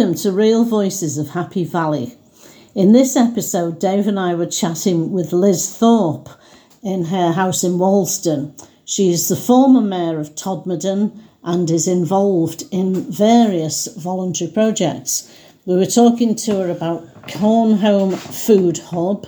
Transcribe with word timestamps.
Welcome 0.00 0.16
to 0.22 0.32
Real 0.32 0.64
Voices 0.64 1.18
of 1.18 1.28
Happy 1.28 1.62
Valley. 1.62 2.14
In 2.74 2.92
this 2.92 3.16
episode, 3.16 3.78
Dave 3.78 4.06
and 4.06 4.18
I 4.18 4.34
were 4.34 4.46
chatting 4.46 5.12
with 5.12 5.34
Liz 5.34 5.76
Thorpe 5.76 6.30
in 6.82 7.04
her 7.04 7.32
house 7.32 7.62
in 7.62 7.72
Walsden. 7.72 8.54
She 8.86 9.10
is 9.10 9.28
the 9.28 9.36
former 9.36 9.82
mayor 9.82 10.18
of 10.18 10.34
Todmorden 10.36 11.20
and 11.44 11.70
is 11.70 11.86
involved 11.86 12.64
in 12.70 13.12
various 13.12 13.88
voluntary 13.94 14.50
projects. 14.50 15.30
We 15.66 15.76
were 15.76 15.84
talking 15.84 16.34
to 16.34 16.54
her 16.60 16.70
about 16.70 17.04
Cornholme 17.28 18.16
Food 18.16 18.78
Hub, 18.78 19.26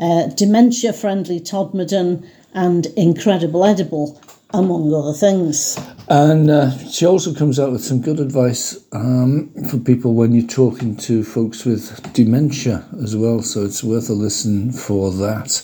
uh, 0.00 0.26
Dementia 0.34 0.92
Friendly 0.92 1.38
Todmorden, 1.38 2.28
and 2.52 2.86
Incredible 2.96 3.64
Edible, 3.64 4.20
among 4.52 4.92
other 4.92 5.12
things. 5.12 5.78
And 6.10 6.50
uh, 6.50 6.76
she 6.88 7.06
also 7.06 7.32
comes 7.32 7.60
out 7.60 7.70
with 7.70 7.84
some 7.84 8.00
good 8.00 8.18
advice 8.18 8.76
um, 8.90 9.54
for 9.70 9.78
people 9.78 10.14
when 10.14 10.32
you're 10.32 10.44
talking 10.44 10.96
to 10.96 11.22
folks 11.22 11.64
with 11.64 12.12
dementia 12.12 12.84
as 13.00 13.14
well. 13.14 13.42
So 13.42 13.64
it's 13.64 13.84
worth 13.84 14.10
a 14.10 14.12
listen 14.12 14.72
for 14.72 15.12
that. 15.12 15.62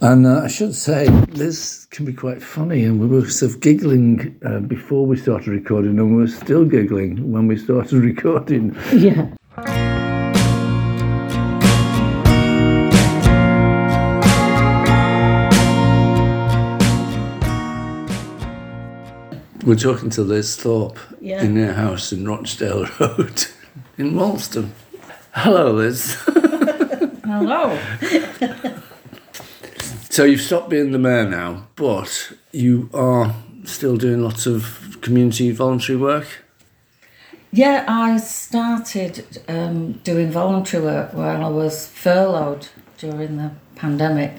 And 0.00 0.26
uh, 0.26 0.40
I 0.42 0.48
should 0.48 0.74
say, 0.74 1.06
this 1.28 1.84
can 1.86 2.06
be 2.06 2.14
quite 2.14 2.42
funny. 2.42 2.84
And 2.84 2.98
we 2.98 3.06
were 3.06 3.28
sort 3.28 3.52
of 3.52 3.60
giggling 3.60 4.40
uh, 4.42 4.60
before 4.60 5.06
we 5.06 5.18
started 5.18 5.48
recording, 5.48 5.98
and 5.98 6.16
we 6.16 6.22
were 6.22 6.28
still 6.28 6.64
giggling 6.64 7.30
when 7.30 7.46
we 7.46 7.58
started 7.58 7.92
recording. 8.02 8.74
Yeah. 8.90 9.34
We're 19.64 19.76
talking 19.76 20.10
to 20.10 20.22
Liz 20.22 20.56
Thorpe 20.56 20.98
Yeah. 21.20 21.42
in 21.42 21.56
her 21.56 21.72
house 21.72 22.12
in 22.12 22.26
Rochdale 22.28 22.86
Road 23.00 23.46
in 23.96 24.12
Walsden. 24.14 24.70
Hello, 25.32 25.72
Liz. 25.72 26.14
Hello. 27.24 27.78
So 30.10 30.24
you've 30.24 30.42
stopped 30.42 30.68
being 30.68 30.92
the 30.92 30.98
mayor 30.98 31.28
now, 31.28 31.66
but 31.76 32.32
you 32.52 32.90
are 32.92 33.34
still 33.64 33.96
doing 33.96 34.22
lots 34.22 34.46
of 34.46 34.98
community 35.00 35.50
voluntary 35.50 35.96
work. 35.98 36.26
Yeah, 37.50 37.84
I 37.88 38.18
started 38.18 39.42
um, 39.48 39.92
doing 40.04 40.30
voluntary 40.30 40.84
work 40.84 41.14
while 41.14 41.44
I 41.44 41.48
was 41.48 41.86
furloughed 41.88 42.68
during 42.98 43.38
the 43.38 43.52
pandemic. 43.76 44.32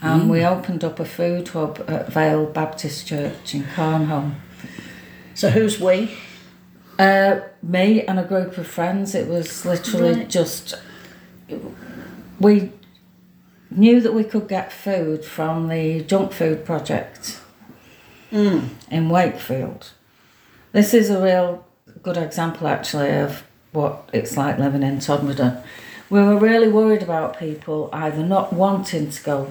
And 0.00 0.28
we 0.28 0.44
opened 0.44 0.84
up 0.84 1.00
a 1.00 1.04
food 1.06 1.48
hub 1.48 1.82
at 1.88 2.12
Vale 2.12 2.44
Baptist 2.46 3.06
Church 3.06 3.54
in 3.54 3.64
Cornholme. 3.64 4.34
So 5.34 5.50
who's 5.50 5.80
we? 5.80 6.10
Uh, 6.98 7.40
me 7.62 8.02
and 8.02 8.20
a 8.20 8.24
group 8.24 8.56
of 8.56 8.66
friends, 8.66 9.14
it 9.14 9.28
was 9.28 9.64
literally 9.64 10.14
Right. 10.14 10.28
just. 10.28 10.74
We 12.38 12.70
knew 13.70 14.00
that 14.00 14.14
we 14.14 14.24
could 14.24 14.48
get 14.48 14.72
food 14.72 15.24
from 15.24 15.68
the 15.68 16.02
junk 16.02 16.32
food 16.32 16.64
project 16.64 17.38
in 18.30 19.08
Wakefield. 19.08 19.90
This 20.72 20.92
is 20.94 21.10
a 21.10 21.20
real 21.22 21.64
good 22.02 22.16
example, 22.16 22.66
actually, 22.68 23.10
of 23.10 23.44
what 23.72 24.08
it's 24.12 24.36
like 24.36 24.58
living 24.58 24.82
in 24.82 24.98
Todmorden. 24.98 25.62
We 26.10 26.20
were 26.20 26.36
really 26.36 26.68
worried 26.68 27.02
about 27.02 27.38
people 27.38 27.88
either 27.92 28.22
not 28.24 28.52
wanting 28.52 29.10
to 29.10 29.22
go 29.22 29.48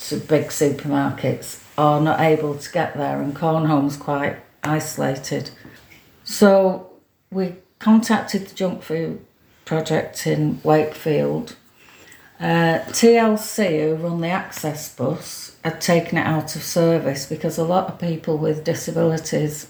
to 0.00 0.16
big 0.16 0.46
supermarkets 0.48 1.60
or 1.76 2.00
not 2.00 2.20
able 2.20 2.54
to 2.56 2.72
get 2.72 2.94
there, 2.96 3.20
and 3.22 3.34
Cornholme's 3.34 3.96
quite 3.96 4.36
isolated. 4.64 5.50
So 6.24 6.90
we 7.30 7.56
contacted 7.78 8.46
the 8.48 8.54
junk 8.54 8.82
food 8.82 9.24
project 9.64 10.26
in 10.26 10.60
Wakefield. 10.62 11.56
Uh, 12.40 12.78
TLC, 12.90 13.80
who 13.82 13.94
run 13.96 14.20
the 14.20 14.28
access 14.28 14.94
bus, 14.94 15.56
had 15.64 15.80
taken 15.80 16.18
it 16.18 16.26
out 16.26 16.54
of 16.54 16.62
service 16.62 17.26
because 17.26 17.58
a 17.58 17.64
lot 17.64 17.88
of 17.88 17.98
people 17.98 18.38
with 18.38 18.62
disabilities 18.64 19.68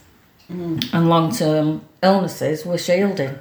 and 0.50 1.09
long 1.09 1.34
term 1.34 1.82
illnesses 2.03 2.65
were 2.65 2.78
shielding, 2.78 3.38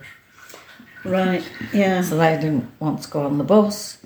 Right, 1.06 1.44
yeah. 1.74 2.02
so 2.02 2.18
they 2.18 2.36
didn't 2.36 2.70
want 2.80 3.04
to 3.04 3.10
go 3.10 3.22
on 3.26 3.38
the 3.38 3.44
bus. 3.46 3.98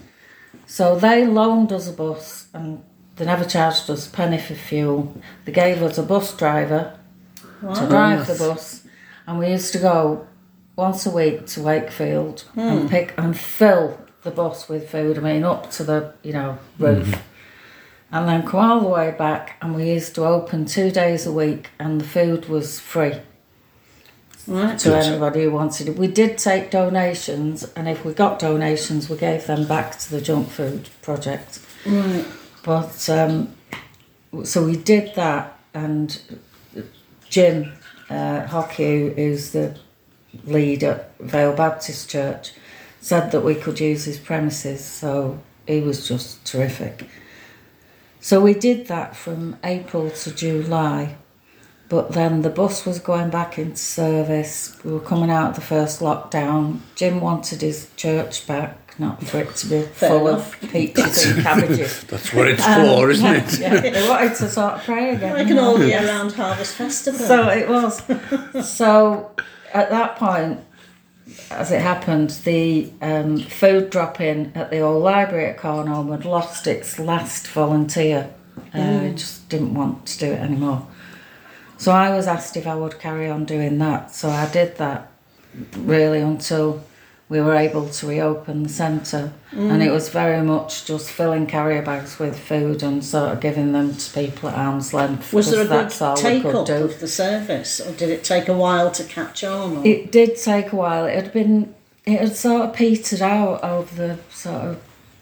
So 0.67 0.95
they 0.97 1.25
loaned 1.25 1.71
us 1.73 1.89
a 1.89 1.93
bus 1.93 2.47
and 2.53 2.83
they 3.15 3.25
never 3.25 3.43
charged 3.43 3.89
us 3.89 4.07
a 4.07 4.11
penny 4.11 4.37
for 4.37 4.53
fuel. 4.53 5.15
They 5.45 5.51
gave 5.51 5.81
us 5.81 5.97
a 5.97 6.03
bus 6.03 6.35
driver 6.37 6.97
to 7.61 7.87
drive 7.87 8.27
the 8.27 8.35
bus, 8.35 8.83
and 9.27 9.39
we 9.39 9.49
used 9.49 9.71
to 9.73 9.79
go 9.79 10.27
once 10.75 11.05
a 11.05 11.11
week 11.11 11.45
to 11.47 11.61
Wakefield 11.61 12.45
and 12.55 12.89
pick 12.89 13.13
and 13.17 13.37
fill 13.37 13.99
the 14.23 14.31
bus 14.31 14.67
with 14.69 14.89
food. 14.89 15.17
I 15.17 15.21
mean, 15.21 15.43
up 15.43 15.69
to 15.71 15.83
the 15.83 16.13
you 16.23 16.33
know 16.33 16.57
roof, 16.79 17.21
and 18.11 18.27
then 18.27 18.45
come 18.47 18.59
all 18.71 18.79
the 18.81 18.87
way 18.87 19.11
back. 19.17 19.57
And 19.61 19.75
we 19.75 19.91
used 19.91 20.15
to 20.15 20.25
open 20.25 20.65
two 20.65 20.91
days 20.91 21.25
a 21.25 21.31
week, 21.31 21.69
and 21.79 22.01
the 22.01 22.05
food 22.05 22.49
was 22.49 22.79
free 22.79 23.15
Right. 24.47 24.77
to 24.79 24.89
Good. 24.89 25.03
anybody 25.05 25.43
who 25.43 25.51
wanted 25.51 25.87
it. 25.89 25.97
We 25.97 26.07
did 26.07 26.37
take 26.39 26.71
donations, 26.71 27.63
and 27.75 27.87
if 27.87 28.03
we 28.03 28.13
got 28.13 28.39
donations, 28.39 29.07
we 29.09 29.17
gave 29.17 29.45
them 29.45 29.67
back 29.67 29.99
to 29.99 30.11
the 30.11 30.19
junk 30.19 30.49
food 30.49 30.89
project. 31.03 31.59
Right. 31.85 32.25
But 32.63 33.07
um, 33.09 33.55
so 34.43 34.65
we 34.65 34.77
did 34.77 35.13
that, 35.15 35.59
and 35.75 36.19
Jim 37.31 37.71
uh, 38.09 38.45
Hockey, 38.45 39.09
who's 39.13 39.51
the 39.51 39.77
lead 40.45 40.83
at 40.83 41.17
Vale 41.19 41.53
Baptist 41.53 42.09
Church, 42.09 42.51
said 42.99 43.31
that 43.31 43.41
we 43.41 43.55
could 43.55 43.79
use 43.79 44.03
his 44.03 44.19
premises, 44.19 44.83
so 44.83 45.41
he 45.65 45.79
was 45.79 46.07
just 46.07 46.45
terrific. 46.45 47.09
So 48.19 48.41
we 48.41 48.53
did 48.53 48.87
that 48.87 49.15
from 49.15 49.57
April 49.63 50.11
to 50.11 50.31
July, 50.35 51.15
but 51.91 52.13
then 52.13 52.41
the 52.41 52.49
bus 52.49 52.85
was 52.85 52.99
going 52.99 53.29
back 53.29 53.59
into 53.59 53.75
service. 53.75 54.73
We 54.85 54.93
were 54.93 55.01
coming 55.01 55.29
out 55.29 55.49
of 55.49 55.55
the 55.55 55.61
first 55.61 55.99
lockdown. 55.99 56.79
Jim 56.95 57.19
wanted 57.19 57.59
his 57.61 57.89
church 57.97 58.47
back, 58.47 58.97
not 58.97 59.21
for 59.21 59.39
it 59.41 59.53
to 59.57 59.65
be 59.67 59.81
full 59.81 60.29
enough. 60.29 60.63
of 60.63 60.69
peaches 60.71 61.25
and 61.25 61.43
cabbages. 61.47 62.03
That's 62.05 62.33
what 62.33 62.47
it's 62.47 62.63
for, 62.65 63.09
isn't 63.09 63.25
it? 63.35 63.59
Yeah, 63.59 63.81
they 63.81 64.07
wanted 64.07 64.35
to 64.35 64.47
sort 64.47 64.75
of 64.75 64.83
pray 64.85 65.15
again. 65.15 65.33
Like 65.33 65.49
an 65.49 65.59
all 65.59 65.83
year 65.83 66.05
round 66.07 66.31
harvest 66.31 66.75
festival. 66.75 67.19
So 67.25 67.49
it 67.49 67.67
was. 67.67 68.01
so 68.73 69.31
at 69.73 69.89
that 69.89 70.15
point, 70.15 70.61
as 71.49 71.71
it 71.71 71.81
happened, 71.81 72.29
the 72.45 72.89
um, 73.01 73.37
food 73.39 73.89
drop 73.89 74.21
in 74.21 74.53
at 74.55 74.71
the 74.71 74.79
old 74.79 75.03
library 75.03 75.47
at 75.47 75.57
Cornholme 75.57 76.11
had 76.11 76.23
lost 76.23 76.67
its 76.67 76.97
last 76.99 77.47
volunteer. 77.49 78.29
Uh, 78.73 78.77
Mm. 78.77 79.09
I 79.09 79.13
just 79.13 79.49
didn't 79.49 79.73
want 79.73 80.05
to 80.05 80.19
do 80.19 80.25
it 80.31 80.39
anymore. 80.39 80.87
So 81.81 81.91
I 81.91 82.11
was 82.15 82.27
asked 82.27 82.55
if 82.57 82.67
I 82.67 82.75
would 82.75 82.99
carry 82.99 83.27
on 83.27 83.45
doing 83.45 83.79
that. 83.79 84.13
So 84.13 84.29
I 84.29 84.47
did 84.51 84.77
that 84.77 85.11
really 85.75 86.19
until 86.19 86.83
we 87.27 87.41
were 87.41 87.55
able 87.55 87.89
to 87.89 88.07
reopen 88.07 88.61
the 88.61 88.69
centre. 88.69 89.33
And 89.51 89.81
it 89.81 89.89
mm. 89.89 89.93
was 89.93 90.09
very 90.09 90.43
much 90.43 90.85
just 90.85 91.09
filling 91.09 91.47
carrier 91.47 91.81
bags 91.81 92.19
with 92.19 92.37
food 92.37 92.83
and 92.83 93.03
sort 93.03 93.33
of 93.33 93.39
giving 93.39 93.71
them 93.71 93.95
to 93.95 94.13
people 94.13 94.49
at 94.49 94.59
arm's 94.59 94.93
length. 94.93 95.33
was 95.33 95.49
there 95.49 95.61
a 95.61 95.63
good 95.63 95.71
that's 95.71 95.99
all 96.03 96.17
we 96.17 96.21
take 96.21 96.45
up 96.45 96.67
do. 96.67 96.83
of 96.83 96.99
the 96.99 97.07
service, 97.07 97.79
or 97.79 97.91
did 97.93 98.09
it 98.09 98.23
take 98.23 98.47
a 98.47 98.53
while 98.53 98.91
to 98.91 99.03
catch 99.03 99.43
on? 99.43 99.77
Or? 99.77 99.87
It 99.87 100.11
did 100.11 100.35
take 100.35 100.71
a 100.71 100.75
while. 100.75 101.05
It 101.05 101.15
had 101.15 101.33
been, 101.33 101.73
it 102.05 102.19
had 102.19 102.35
sort 102.35 102.69
of 102.69 102.75
petered 102.75 103.23
out 103.23 103.63
over 103.63 103.95
the 103.95 104.19
sort 104.29 104.65
of 104.65 104.81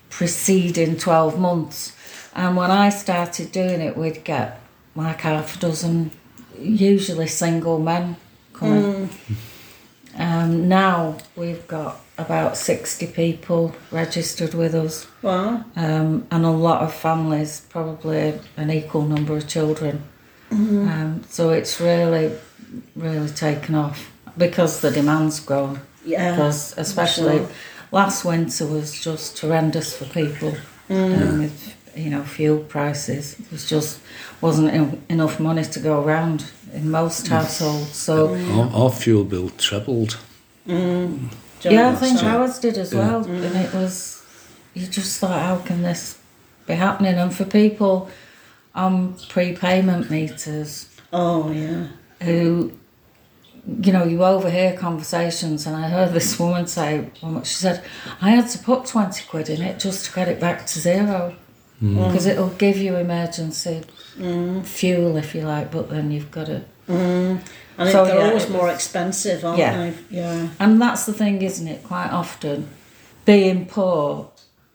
preceding 0.10 0.98
12 0.98 1.40
months. 1.40 1.96
And 2.36 2.58
when 2.58 2.70
I 2.70 2.90
started 2.90 3.54
doing 3.54 3.80
it, 3.80 3.96
we'd 3.96 4.26
get 4.26 4.60
like 4.94 5.22
half 5.22 5.56
a 5.56 5.60
dozen, 5.60 6.12
usually 6.62 7.28
single 7.28 7.80
men 7.80 8.16
coming. 8.54 9.10
Um, 10.18 10.68
now 10.68 11.18
we've 11.36 11.66
got 11.68 12.00
about 12.18 12.58
60 12.58 13.08
people 13.08 13.74
registered 13.92 14.54
with 14.54 14.76
us 14.76 15.08
Wow. 15.22 15.64
um, 15.76 16.28
and 16.30 16.46
a 16.46 16.50
lot 16.52 16.82
of 16.82 16.94
families, 16.94 17.62
probably 17.70 18.40
an 18.58 18.70
equal 18.70 19.04
number 19.04 19.38
of 19.38 19.48
children. 19.48 20.04
Um, 20.52 21.24
so 21.30 21.52
it's 21.52 21.80
really, 21.80 22.36
really 22.96 23.30
taken 23.30 23.76
off 23.76 24.12
because 24.38 24.82
the 24.82 24.92
demand's 24.92 25.40
grown. 25.40 25.80
Yeah. 26.04 26.32
Because 26.32 26.76
especially 26.78 27.38
sure. 27.38 27.50
last 27.92 28.26
winter 28.26 28.66
was 28.66 29.00
just 29.00 29.40
horrendous 29.40 29.96
for 29.96 30.06
people 30.06 30.56
um, 30.90 31.40
with 31.40 31.76
you 31.96 32.10
know 32.10 32.24
fuel 32.24 32.60
prices. 32.60 33.40
It 33.40 33.52
was 33.52 33.70
just 33.70 34.00
wasn't 34.42 34.74
en- 34.74 35.02
enough 35.10 35.40
money 35.40 35.64
to 35.64 35.80
go 35.80 36.04
around 36.04 36.46
in 36.74 36.90
most 36.90 37.26
mm. 37.26 37.30
households. 37.30 37.96
So 37.96 38.36
Our, 38.36 38.84
our 38.84 38.92
fuel 38.92 39.24
bill 39.24 39.50
trebled. 39.58 40.18
Mm. 40.68 41.32
yeah, 41.62 41.90
I 41.90 41.96
think 41.96 42.22
year. 42.22 42.32
ours 42.32 42.60
did 42.60 42.78
as 42.78 42.94
Yeah. 42.94 43.00
well, 43.00 43.24
mm. 43.26 43.44
and 43.46 43.56
it 43.56 43.74
was. 43.74 44.24
You 44.74 44.86
just 44.88 45.20
thought, 45.20 45.42
how 45.42 45.58
can 45.58 45.82
this 45.82 46.18
be 46.68 46.76
happening? 46.76 47.16
And 47.16 47.36
for 47.36 47.44
people 47.44 48.10
on 48.76 49.16
prepayment 49.30 50.10
meters 50.12 50.88
Oh 51.12 51.52
yeah. 51.52 51.88
who 52.22 52.72
you 53.82 53.94
know, 53.94 54.04
you 54.04 54.24
overhear 54.24 54.76
conversations, 54.76 55.68
and 55.68 55.76
I 55.76 55.90
heard 55.90 56.14
this 56.14 56.40
woman 56.40 56.68
say, 56.68 57.10
she 57.44 57.54
said, 57.54 57.84
I 58.22 58.32
had 58.32 58.48
to 58.50 58.60
put 58.60 58.86
20 58.86 59.26
quid 59.28 59.50
in 59.50 59.62
it 59.62 59.80
just 59.80 60.06
to 60.06 60.14
get 60.14 60.28
it 60.28 60.40
back 60.40 60.66
to 60.68 60.80
zero. 60.80 61.36
Mm. 61.82 62.08
Because 62.08 62.26
it'll 62.26 62.50
give 62.50 62.78
you 62.78 62.96
emergency 62.96 63.84
mm. 64.18 64.66
fuel, 64.66 65.16
if 65.16 65.34
you 65.34 65.42
like, 65.42 65.72
but 65.72 65.90
then 65.90 66.12
you've 66.12 66.32
got 66.32 66.48
to. 66.48 66.62
Mm. 66.90 67.42
And 67.78 67.90
So, 67.90 68.06
they're 68.06 68.20
yeah, 68.20 68.28
always 68.28 68.50
more 68.50 68.70
expensive, 68.70 69.46
aren't 69.46 69.60
Yeah. 69.60 69.78
they? 69.78 69.94
Yeah. 70.10 70.50
And 70.60 70.82
that's 70.82 71.06
the 71.06 71.14
thing, 71.14 71.42
isn't 71.42 71.68
it? 71.68 71.84
Quite 71.84 72.10
often, 72.12 72.68
being 73.26 73.66
poor 73.66 74.30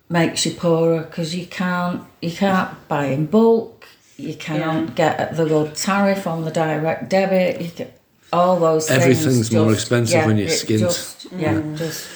makes 0.08 0.46
you 0.46 0.52
poorer 0.52 1.02
because 1.02 1.34
you 1.34 1.46
can't 1.46 2.02
you 2.22 2.30
can't 2.30 2.70
buy 2.88 3.06
in 3.06 3.26
bulk. 3.26 3.86
You 4.16 4.34
can't 4.34 4.94
get 4.94 5.36
the 5.36 5.44
good 5.44 5.74
tariff 5.74 6.26
on 6.26 6.44
the 6.44 6.50
direct 6.50 7.10
debit. 7.10 7.60
You 7.60 7.68
get 7.68 8.00
all 8.32 8.58
those 8.60 8.88
things. 8.88 9.02
Everything's 9.02 9.52
more 9.52 9.70
just- 9.70 9.80
expensive 9.80 10.24
when 10.24 10.38
you're 10.38 10.48
skint. 10.48 10.78
Just, 10.78 11.26
yeah, 11.32 11.60
just 11.76 12.06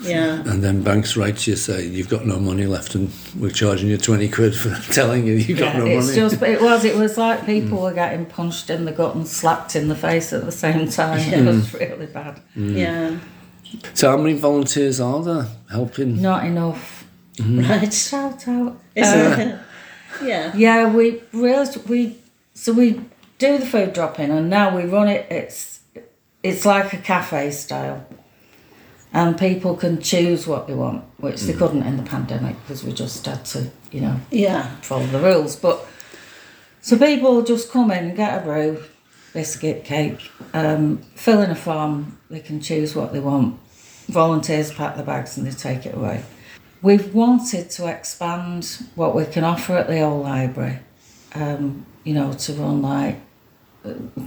Yeah. 0.00 0.42
And 0.46 0.62
then 0.62 0.82
banks 0.82 1.16
write 1.16 1.38
to 1.38 1.50
you 1.50 1.56
say 1.56 1.86
you've 1.86 2.08
got 2.08 2.26
no 2.26 2.38
money 2.38 2.66
left, 2.66 2.94
and 2.94 3.10
we're 3.38 3.50
charging 3.50 3.88
you 3.88 3.96
twenty 3.96 4.28
quid 4.28 4.54
for 4.54 4.74
telling 4.92 5.26
you 5.26 5.34
you've 5.34 5.58
got 5.58 5.74
yeah, 5.74 5.80
no 5.80 5.86
it's 5.86 6.06
money. 6.06 6.18
just. 6.18 6.42
It 6.42 6.60
was. 6.60 6.84
It 6.84 6.96
was 6.96 7.16
like 7.16 7.40
mm. 7.40 7.46
people 7.46 7.82
were 7.82 7.94
getting 7.94 8.26
punched 8.26 8.70
in 8.70 8.84
the 8.84 8.92
gut 8.92 9.14
and 9.14 9.26
slapped 9.26 9.74
in 9.74 9.88
the 9.88 9.96
face 9.96 10.32
at 10.32 10.44
the 10.44 10.52
same 10.52 10.88
time. 10.90 11.20
Mm. 11.20 11.32
It 11.32 11.46
was 11.46 11.74
really 11.74 12.06
bad. 12.06 12.40
Mm. 12.56 12.76
Yeah. 12.76 13.18
So, 13.94 14.10
how 14.10 14.16
many 14.16 14.34
volunteers 14.38 15.00
are 15.00 15.22
there 15.22 15.48
helping? 15.70 16.20
Not 16.20 16.44
enough. 16.44 17.04
Right. 17.40 17.92
Shout 17.92 18.46
out. 18.48 18.80
Is 18.94 19.06
Uh? 19.08 19.62
Yeah. 20.22 20.56
Yeah, 20.56 20.94
we 20.94 21.20
realised 21.32 21.88
we 21.88 22.16
so 22.54 22.72
we 22.72 23.00
do 23.38 23.58
the 23.58 23.66
food 23.66 23.92
drop 23.92 24.18
in 24.18 24.30
and 24.30 24.48
now 24.48 24.74
we 24.74 24.84
run 24.84 25.08
it. 25.08 25.26
It's 25.30 25.80
it's 26.42 26.64
like 26.64 26.92
a 26.92 26.98
cafe 26.98 27.50
style, 27.50 28.06
and 29.16 29.38
people 29.38 29.74
can 29.74 29.98
choose 29.98 30.46
what 30.46 30.66
they 30.66 30.74
want, 30.74 31.02
which 31.16 31.40
they 31.40 31.54
couldn't 31.54 31.82
in 31.84 31.96
the 31.96 32.02
pandemic 32.02 32.54
because 32.60 32.84
we 32.84 32.92
just 32.92 33.24
had 33.24 33.42
to, 33.46 33.70
you 33.90 34.02
know, 34.02 34.20
Yeah. 34.30 34.66
follow 34.82 35.06
the 35.06 35.18
rules. 35.18 35.56
But 35.56 35.86
so 36.82 36.98
people 36.98 37.40
just 37.40 37.72
come 37.72 37.90
in, 37.90 38.14
get 38.14 38.42
a 38.42 38.44
brew, 38.44 38.76
biscuit, 39.32 39.84
cake, 39.84 40.20
um, 40.52 40.98
fill 41.14 41.40
in 41.40 41.50
a 41.50 41.54
form. 41.54 42.18
They 42.28 42.40
can 42.40 42.60
choose 42.60 42.94
what 42.94 43.14
they 43.14 43.20
want. 43.20 43.58
Volunteers 44.06 44.70
pack 44.70 44.98
the 44.98 45.02
bags 45.02 45.38
and 45.38 45.46
they 45.46 45.50
take 45.50 45.86
it 45.86 45.94
away. 45.94 46.22
We've 46.82 47.14
wanted 47.14 47.70
to 47.70 47.86
expand 47.86 48.82
what 48.96 49.14
we 49.14 49.24
can 49.24 49.44
offer 49.44 49.78
at 49.78 49.88
the 49.88 50.02
old 50.02 50.24
library. 50.24 50.80
Um, 51.34 51.86
you 52.04 52.12
know, 52.12 52.34
to 52.34 52.52
run 52.52 52.82
like 52.82 53.18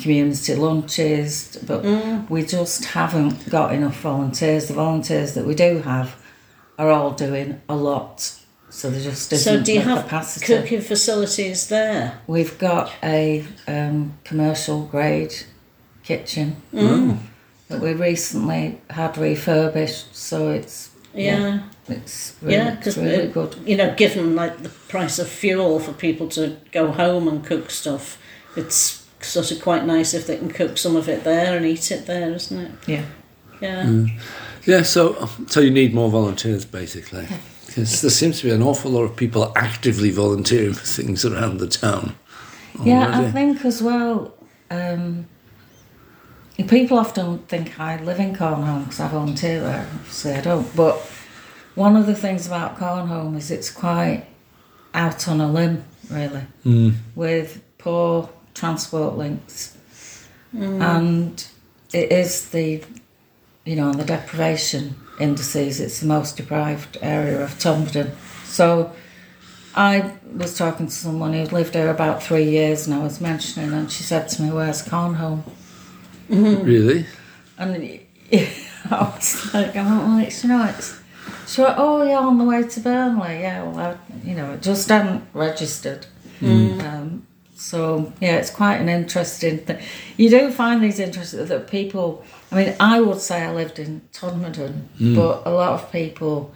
community 0.01 0.55
lunches, 0.55 1.57
but 1.65 1.83
we 2.29 2.43
just 2.45 2.85
haven't 2.85 3.49
got 3.49 3.73
enough 3.73 3.99
volunteers. 4.01 4.67
The 4.67 4.73
volunteers 4.73 5.33
that 5.33 5.45
we 5.45 5.55
do 5.55 5.79
have 5.79 6.15
are 6.77 6.89
all 6.91 7.11
doing 7.11 7.61
a 7.67 7.75
lot, 7.75 8.33
so 8.69 8.89
there 8.89 9.01
just 9.01 9.31
isn't 9.33 9.57
So 9.59 9.63
do 9.63 9.73
you 9.73 9.81
have 9.81 10.03
capacity. 10.03 10.45
cooking 10.45 10.81
facilities 10.81 11.67
there? 11.67 12.19
We've 12.27 12.57
got 12.57 12.91
a 13.03 13.45
um, 13.67 14.13
commercial 14.23 14.83
grade 14.85 15.33
kitchen 16.03 16.55
Mm. 16.73 17.17
that 17.67 17.81
we 17.81 17.93
recently 17.93 18.79
had 18.89 19.17
refurbished, 19.17 20.15
so 20.15 20.49
it's 20.49 20.89
Yeah. 21.13 21.59
it's 21.87 22.33
really, 22.41 22.55
Yeah, 22.55 22.67
it's 22.69 22.77
because 22.77 22.97
really 22.97 23.27
good. 23.27 23.55
you 23.65 23.75
know, 23.75 23.93
given 23.95 24.35
like 24.35 24.63
the 24.63 24.69
price 24.69 25.19
of 25.19 25.27
fuel 25.27 25.79
for 25.79 25.91
people 25.91 26.27
to 26.29 26.55
go 26.71 26.91
home 26.91 27.27
and 27.27 27.43
cook 27.43 27.69
stuff, 27.71 28.17
it's 28.55 28.98
sort 29.21 29.51
of 29.51 29.61
quite 29.61 29.85
nice 29.85 30.13
if 30.13 30.27
they 30.27 30.37
can 30.37 30.49
cook 30.49 30.77
some 30.77 30.95
of 30.95 31.07
it 31.09 31.23
there 31.23 31.57
and 31.57 31.65
eat 31.65 31.91
it 31.91 32.05
there, 32.05 32.31
isn't 32.31 32.57
it? 32.57 32.71
Yeah. 32.87 33.05
Yeah. 33.61 34.05
Yeah, 34.65 34.83
so 34.83 35.29
so 35.47 35.61
you 35.61 35.71
need 35.71 35.93
more 35.93 36.09
volunteers 36.09 36.65
basically, 36.65 37.27
because 37.65 38.01
there 38.01 38.11
seems 38.11 38.39
to 38.39 38.47
be 38.47 38.51
an 38.51 38.61
awful 38.61 38.91
lot 38.91 39.03
of 39.03 39.15
people 39.15 39.51
actively 39.55 40.11
volunteering 40.11 40.73
for 40.73 40.85
things 40.85 41.25
around 41.25 41.57
the 41.57 41.67
town. 41.67 42.15
Yeah, 42.83 43.19
I 43.19 43.31
think 43.31 43.65
as 43.65 43.81
well. 43.81 44.35
Um, 44.69 45.27
people 46.67 46.99
often 46.99 47.39
think 47.39 47.79
I 47.79 48.01
live 48.03 48.19
in 48.19 48.35
Cornholme 48.35 48.83
because 48.83 48.99
I 48.99 49.07
volunteer 49.07 49.61
there. 49.61 49.87
Obviously, 49.91 50.33
I 50.33 50.41
don't. 50.41 50.75
But 50.75 50.97
one 51.75 51.95
of 51.95 52.05
the 52.05 52.15
things 52.15 52.45
about 52.45 52.77
Cornholme 52.77 53.37
is 53.37 53.49
it's 53.49 53.71
quite 53.71 54.25
out 54.93 55.27
on 55.27 55.41
a 55.41 55.51
limb, 55.51 55.83
really, 56.09 56.43
with 57.15 57.63
poor 57.77 58.29
transport 58.59 59.17
links, 59.17 59.77
mm. 60.55 60.81
and 60.81 61.47
it 61.93 62.11
is 62.11 62.49
the, 62.49 62.83
you 63.65 63.75
know, 63.75 63.93
the 63.93 64.03
deprivation 64.03 64.95
indices. 65.19 65.79
It's 65.79 66.01
the 66.01 66.07
most 66.07 66.37
deprived 66.37 66.97
area 67.01 67.43
of 67.43 67.51
Todmorden. 67.57 68.11
So. 68.45 68.91
I 69.75 70.13
was 70.35 70.57
talking 70.57 70.87
to 70.87 70.91
someone 70.91 71.31
who'd 71.31 71.53
lived 71.53 71.73
there 71.73 71.91
about 71.91 72.23
three 72.23 72.49
years 72.49 72.87
and 72.87 72.95
I 72.95 73.03
was 73.03 73.21
mentioning 73.21 73.71
and 73.71 73.89
she 73.89 74.01
said 74.01 74.27
to 74.29 74.41
me, 74.41 74.51
Where's 74.51 74.81
Cornholme? 74.81 75.43
Mm-hmm. 76.27 76.65
Really? 76.65 77.05
And 77.57 77.99
I 78.91 79.13
was 79.15 79.53
like, 79.53 79.75
I 79.75 79.83
went, 79.83 80.07
Well, 80.07 80.19
it's, 80.19 80.43
you 80.43 80.49
know, 80.49 80.65
it's. 80.65 80.99
She 81.47 81.61
went, 81.61 81.75
Oh, 81.77 82.03
yeah, 82.03 82.17
on 82.17 82.37
the 82.39 82.43
way 82.43 82.63
to 82.63 82.79
Burnley. 82.79 83.41
Yeah, 83.41 83.63
well, 83.63 83.79
I, 83.79 84.27
you 84.27 84.35
know, 84.35 84.53
it 84.53 84.61
just 84.61 84.89
hadn't 84.89 85.23
registered. 85.33 86.07
Mm. 86.39 86.83
Um, 86.83 87.27
so, 87.59 88.13
yeah, 88.21 88.37
it's 88.37 88.51
quite 88.51 88.77
an 88.77 88.87
interesting 88.87 89.57
thing. 89.57 89.83
You 90.15 90.29
do 90.29 90.49
find 90.49 90.81
these 90.81 90.97
interesting 90.97 91.45
that 91.45 91.67
people, 91.67 92.23
I 92.53 92.55
mean, 92.55 92.75
I 92.79 93.01
would 93.01 93.19
say 93.19 93.43
I 93.43 93.51
lived 93.51 93.79
in 93.79 94.01
Todmorden, 94.13 94.83
hmm. 94.97 95.13
but 95.13 95.43
a 95.45 95.49
lot 95.49 95.73
of 95.73 95.91
people 95.91 96.53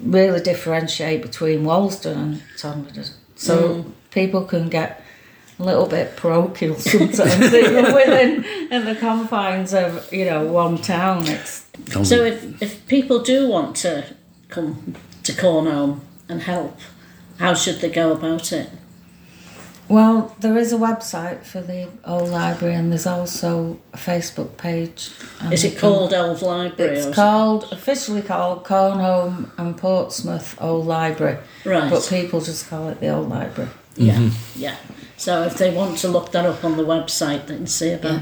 really 0.00 0.40
differentiate 0.40 1.22
between 1.22 1.64
Walsden 1.64 2.16
and 2.16 2.42
Todmorden. 2.56 3.14
So 3.34 3.82
hmm. 3.82 3.90
people 4.12 4.44
can 4.44 4.68
get 4.68 5.02
a 5.58 5.64
little 5.64 5.86
bit 5.86 6.16
parochial 6.16 6.76
sometimes, 6.78 7.52
even 7.52 7.92
within 7.92 8.44
in 8.70 8.84
the 8.84 8.94
confines 8.94 9.74
of 9.74 10.12
you 10.12 10.24
know 10.24 10.44
one 10.44 10.78
town. 10.78 11.26
It's 11.26 11.66
So 12.04 12.24
if, 12.24 12.62
if 12.62 12.86
people 12.86 13.18
do 13.22 13.48
want 13.48 13.74
to 13.78 14.04
come 14.50 14.94
to 15.24 15.32
Cornholme 15.32 16.00
and 16.28 16.42
help, 16.42 16.78
how 17.38 17.54
should 17.54 17.80
they 17.80 17.90
go 17.90 18.12
about 18.12 18.52
it? 18.52 18.70
Well, 19.88 20.34
there 20.40 20.56
is 20.58 20.72
a 20.72 20.76
website 20.76 21.42
for 21.44 21.60
the 21.60 21.88
old 22.04 22.28
library, 22.30 22.74
and 22.74 22.90
there's 22.90 23.06
also 23.06 23.78
a 23.92 23.96
Facebook 23.96 24.56
page. 24.56 25.10
Is 25.52 25.62
they 25.62 25.68
it 25.68 25.72
can- 25.72 25.80
called 25.80 26.12
Old 26.14 26.42
Library? 26.42 26.96
It's 26.98 27.06
or 27.06 27.12
called 27.12 27.68
officially 27.72 28.22
called 28.22 28.64
Cornholme 28.64 29.50
and 29.58 29.76
Portsmouth 29.76 30.56
Old 30.60 30.86
Library, 30.86 31.38
Right. 31.64 31.90
but 31.90 32.06
people 32.08 32.40
just 32.40 32.68
call 32.68 32.88
it 32.88 33.00
the 33.00 33.08
Old 33.08 33.28
Library. 33.28 33.70
Yeah, 33.96 34.16
mm-hmm. 34.16 34.60
yeah. 34.60 34.76
So 35.16 35.42
if 35.44 35.54
they 35.56 35.72
want 35.72 35.98
to 35.98 36.08
look 36.08 36.32
that 36.32 36.44
up 36.44 36.64
on 36.64 36.76
the 36.76 36.84
website, 36.84 37.46
they 37.46 37.56
can 37.56 37.66
see 37.66 37.92
about 37.92 38.20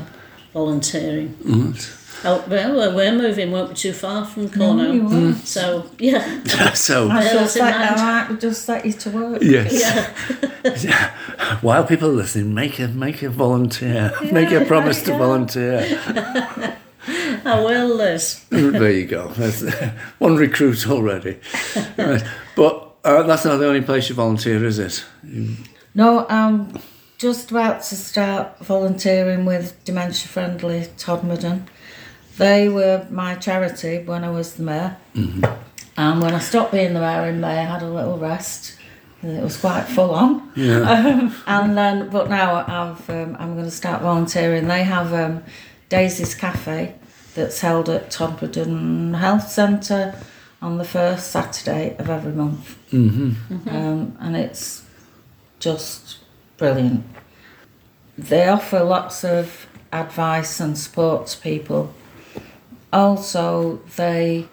volunteering. 0.53 1.37
Oh, 2.25 2.45
well, 2.49 2.95
we're 2.95 3.13
moving 3.13 3.51
won't 3.53 3.71
be 3.71 3.75
too 3.77 3.93
far 3.93 4.25
from 4.25 4.45
you 4.45 4.49
Cornholme. 4.49 5.03
won't. 5.11 5.37
so, 5.47 5.91
yeah. 5.99 6.43
so 6.75 7.09
I 7.09 7.23
Yeah, 7.23 7.29
shall 7.29 7.39
that's 7.41 7.53
set, 7.53 7.75
I 7.75 7.95
mind. 7.95 8.31
might 8.31 8.41
just 8.41 8.65
set 8.65 8.85
you 8.87 8.93
to 8.93 9.11
work. 9.11 9.43
yes. 9.43 10.85
Yeah. 10.85 11.15
While 11.61 11.85
people 11.85 12.09
are 12.09 12.13
listening, 12.13 12.55
make 12.55 12.79
a 12.79 12.89
make 12.89 13.23
a 13.23 13.29
volunteer. 13.29 14.13
make 14.33 14.51
a 14.53 14.65
promise 14.65 15.03
to 15.03 15.17
volunteer. 15.19 16.01
I 17.47 17.61
will, 17.61 17.95
Liz. 17.97 18.43
there 18.49 18.91
you 18.91 19.05
go. 19.07 19.29
That's 19.29 19.63
one 20.19 20.37
recruit 20.37 20.89
already. 20.89 21.39
Right. 21.99 22.25
But 22.57 22.95
uh, 23.05 23.23
that's 23.25 23.45
not 23.45 23.59
the 23.59 23.67
only 23.67 23.83
place 23.83 24.09
you 24.09 24.15
volunteer, 24.15 24.65
is 24.65 24.79
it? 24.79 25.05
No, 25.95 26.27
I'm 26.31 26.79
just 27.19 27.51
about 27.51 27.83
to 27.85 27.97
start 27.97 28.59
volunteering 28.61 29.45
with 29.45 29.83
Dementia 29.85 30.27
Friendly 30.29 30.87
Todmorden. 30.97 31.67
They 32.37 32.69
were 32.69 33.07
my 33.11 33.37
charity 33.37 34.03
when 34.03 34.25
I 34.25 34.31
was 34.31 34.55
the 34.55 34.63
mayor. 34.63 34.97
And 35.97 36.21
when 36.21 36.35
I 36.35 36.41
stopped 36.41 36.73
being 36.73 36.95
the 36.95 37.01
mayor 37.01 37.27
in 37.27 37.41
May, 37.41 37.59
I 37.61 37.65
had 37.65 37.83
a 37.83 37.89
little 37.89 38.19
rest. 38.19 38.77
It 39.23 39.43
was 39.43 39.57
quite 39.57 39.85
full 39.85 40.11
on. 40.11 40.53
Yeah. 40.55 40.81
Um, 40.81 41.35
and 41.47 41.79
then, 41.79 42.11
but 42.11 42.29
now 42.29 42.65
I've, 42.67 43.09
um, 43.09 43.37
I'm 43.39 43.55
going 43.55 43.65
to 43.65 43.71
start 43.71 44.03
volunteering. 44.03 44.69
They 44.69 44.83
have 44.83 45.15
um, 45.15 45.45
Daisy's 45.89 46.35
Cafe 46.35 46.95
that's 47.35 47.61
held 47.61 47.89
at 47.89 48.11
Todmorden 48.11 49.19
Health 49.19 49.49
Centre 49.49 50.19
on 50.61 50.79
the 50.79 50.85
first 50.85 51.31
Saturday 51.31 51.97
of 51.99 52.11
every 52.11 52.33
month. 52.33 52.77
Mm-hmm. 52.91 53.69
Um, 53.69 54.17
and 54.21 54.37
it's 54.37 54.85
just 55.59 56.19
brilliant. 56.57 57.05
They 58.19 58.47
offer 58.49 58.83
lots 58.83 59.25
of 59.25 59.67
advice 59.93 60.61
and 60.61 60.77
support 60.77 61.29
to 61.29 61.41
people. 61.41 61.95
Also, 62.95 63.81
they 63.97 64.49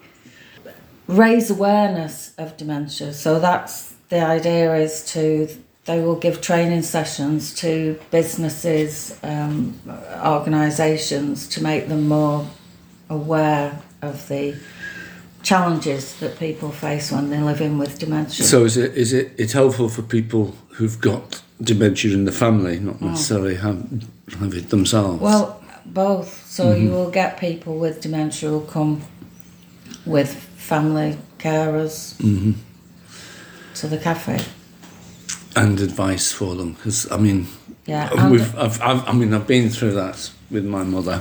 raise 1.06 1.50
awareness 1.50 2.34
of 2.36 2.56
dementia. 2.56 3.12
So 3.12 3.38
that's 3.38 3.94
the 4.08 4.20
idea 4.20 4.74
is 4.74 5.04
to 5.12 5.48
they 5.84 6.00
will 6.00 6.16
give 6.16 6.40
training 6.40 6.82
sessions 6.82 7.54
to 7.54 7.98
businesses, 8.10 9.18
um, 9.24 9.80
organisations 10.24 11.48
to 11.48 11.62
make 11.62 11.88
them 11.88 12.06
more 12.06 12.46
aware 13.10 13.80
of 14.00 14.28
the 14.28 14.56
challenges 15.42 16.18
that 16.20 16.38
people 16.38 16.70
face 16.70 17.10
when 17.10 17.30
they're 17.30 17.42
living 17.42 17.78
with 17.78 17.98
dementia. 17.98 18.44
So 18.44 18.64
is 18.64 18.76
it 18.76 18.94
is 18.96 19.12
it 19.12 19.32
it's 19.36 19.52
helpful 19.52 19.88
for 19.88 20.02
people 20.02 20.54
who've 20.68 21.00
got 21.00 21.42
dementia 21.60 22.12
in 22.12 22.24
the 22.24 22.32
family, 22.32 22.78
not 22.78 23.00
necessarily 23.00 23.56
have 23.56 24.06
have 24.38 24.54
it 24.54 24.70
themselves? 24.70 25.20
Well, 25.20 25.61
both. 25.86 26.46
So 26.46 26.72
you 26.72 26.88
mm-hmm. 26.88 26.94
will 26.94 27.10
get 27.10 27.38
people 27.38 27.76
with 27.78 28.00
dementia 28.00 28.48
who 28.50 28.64
come 28.66 29.02
with 30.04 30.34
family 30.34 31.18
carers 31.38 32.14
mm-hmm. 32.16 32.52
to 33.74 33.86
the 33.86 33.98
cafe. 33.98 34.44
and 35.54 35.80
advice 35.80 36.32
for 36.32 36.54
them 36.54 36.72
because 36.72 37.10
I 37.10 37.16
mean, 37.18 37.46
Yeah, 37.86 38.30
we've, 38.30 38.56
I've, 38.56 38.80
I've, 38.80 39.08
I 39.08 39.12
mean, 39.12 39.34
I've 39.34 39.46
been 39.46 39.68
through 39.68 39.92
that 39.92 40.30
with 40.50 40.64
my 40.64 40.84
mother, 40.84 41.20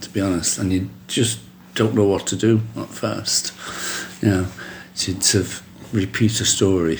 to 0.00 0.10
be 0.10 0.20
honest, 0.20 0.58
and 0.58 0.72
you 0.72 0.90
just 1.06 1.40
don't 1.74 1.94
know 1.94 2.04
what 2.04 2.26
to 2.28 2.36
do 2.36 2.60
at 2.76 2.88
first. 2.88 3.52
You 4.22 4.28
know, 4.28 4.46
she'd 4.94 5.22
sort 5.22 5.44
of 5.44 5.62
repeat 5.92 6.40
a 6.40 6.44
story. 6.44 6.98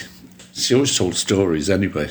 She 0.53 0.75
always 0.75 0.97
told 0.97 1.15
stories 1.17 1.69
anyway. 1.71 2.11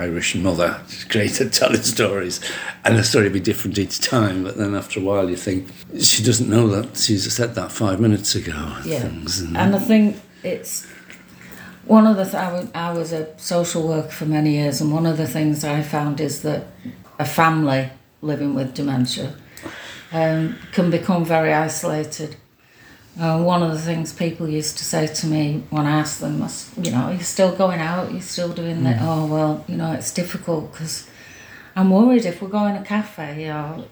Irish 0.00 0.34
mother, 0.34 0.80
she's 0.88 1.04
great 1.04 1.40
at 1.40 1.52
telling 1.52 1.82
stories, 1.82 2.40
and 2.84 2.96
the 2.98 3.04
story 3.04 3.24
would 3.24 3.32
be 3.32 3.40
different 3.40 3.78
each 3.78 4.00
time. 4.00 4.44
But 4.44 4.56
then 4.56 4.74
after 4.74 5.00
a 5.00 5.02
while, 5.02 5.28
you 5.30 5.36
think 5.36 5.68
she 6.00 6.22
doesn't 6.22 6.48
know 6.48 6.68
that 6.68 6.96
she's 6.96 7.32
said 7.32 7.54
that 7.54 7.72
five 7.72 8.00
minutes 8.00 8.34
ago. 8.34 8.52
and 8.54 8.86
Yeah, 8.86 9.00
things, 9.00 9.40
and- 9.40 9.56
and 9.56 9.74
I 9.76 9.78
think 9.78 10.16
it's 10.42 10.86
one 11.86 12.06
of 12.06 12.16
the. 12.16 12.24
Th- 12.24 12.34
I, 12.34 12.92
was, 12.92 12.98
was 12.98 13.12
a 13.12 13.26
social 13.38 13.86
worker 13.88 14.10
for 14.10 14.26
many 14.26 14.52
years, 14.54 14.80
and 14.80 14.92
one 14.92 15.06
of 15.06 15.16
the 15.16 15.26
things 15.28 15.64
I 15.64 15.82
found 15.82 16.20
is 16.20 16.42
that 16.42 16.66
a 17.18 17.24
family 17.24 17.90
living 18.22 18.54
with 18.54 18.74
dementia 18.74 19.34
um, 20.12 20.56
can 20.72 20.90
become 20.90 21.24
very 21.24 21.52
isolated. 21.52 22.36
Uh, 23.18 23.40
one 23.40 23.62
of 23.62 23.70
the 23.70 23.78
things 23.78 24.12
people 24.12 24.48
used 24.48 24.76
to 24.78 24.84
say 24.84 25.06
to 25.06 25.26
me 25.26 25.62
when 25.70 25.86
I 25.86 26.00
asked 26.00 26.20
them 26.20 26.40
was, 26.40 26.70
you 26.76 26.90
know, 26.90 27.10
you're 27.10 27.20
still 27.20 27.54
going 27.54 27.80
out, 27.80 28.10
you're 28.10 28.20
still 28.20 28.52
doing 28.52 28.82
that. 28.84 29.00
Mm. 29.00 29.06
Oh 29.06 29.26
well, 29.26 29.64
you 29.68 29.76
know, 29.76 29.92
it's 29.92 30.12
difficult 30.12 30.72
because 30.72 31.08
I'm 31.76 31.90
worried 31.90 32.24
if 32.24 32.42
we're 32.42 32.48
going 32.48 32.74
to 32.74 32.80
a 32.80 32.84
cafe, 32.84 33.42
you 33.42 33.48
know, 33.48 33.84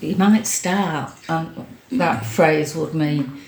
he 0.00 0.14
might 0.14 0.46
start. 0.46 1.12
And 1.28 1.66
that 1.92 2.26
phrase 2.26 2.76
would 2.76 2.94
mean. 2.94 3.40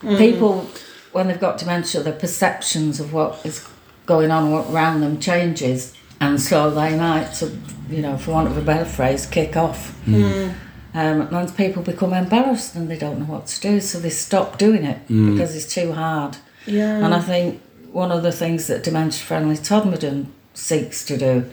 Mm. 0.00 0.18
People 0.18 0.70
when 1.14 1.28
they've 1.28 1.40
got 1.40 1.58
dementia 1.58 2.02
their 2.02 2.12
perceptions 2.12 2.98
of 2.98 3.12
what 3.12 3.44
is 3.46 3.66
going 4.04 4.30
on 4.30 4.52
around 4.72 5.00
them 5.00 5.18
changes 5.20 5.94
and 6.20 6.40
so 6.40 6.70
they 6.70 6.96
might 6.96 7.40
you 7.88 8.02
know 8.02 8.18
for 8.18 8.32
want 8.32 8.48
of 8.48 8.56
a 8.56 8.60
better 8.60 8.84
phrase 8.84 9.24
kick 9.24 9.56
off 9.56 9.96
mm. 10.04 10.52
Um, 10.94 11.22
and 11.34 11.56
people 11.56 11.82
become 11.82 12.12
embarrassed 12.14 12.74
and 12.76 12.88
they 12.88 12.96
don't 12.98 13.18
know 13.18 13.24
what 13.26 13.46
to 13.48 13.60
do 13.60 13.80
so 13.80 13.98
they 13.98 14.10
stop 14.10 14.58
doing 14.58 14.84
it 14.84 15.06
because 15.08 15.54
it's 15.56 15.72
too 15.74 15.92
hard 15.92 16.36
Yeah. 16.66 17.04
and 17.04 17.12
I 17.14 17.20
think 17.20 17.60
one 17.92 18.10
of 18.12 18.22
the 18.22 18.32
things 18.32 18.66
that 18.68 18.82
dementia 18.84 19.24
friendly 19.24 19.56
Todmorden 19.56 20.26
seeks 20.54 21.04
to 21.06 21.16
do 21.16 21.50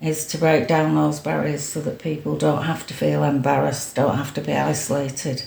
is 0.00 0.24
to 0.26 0.38
break 0.38 0.68
down 0.68 0.94
those 0.94 1.18
barriers 1.20 1.62
so 1.64 1.80
that 1.80 1.98
people 1.98 2.36
don't 2.36 2.62
have 2.64 2.86
to 2.86 2.94
feel 2.94 3.24
embarrassed, 3.24 3.96
don't 3.96 4.16
have 4.16 4.32
to 4.34 4.40
be 4.40 4.52
isolated. 4.52 5.42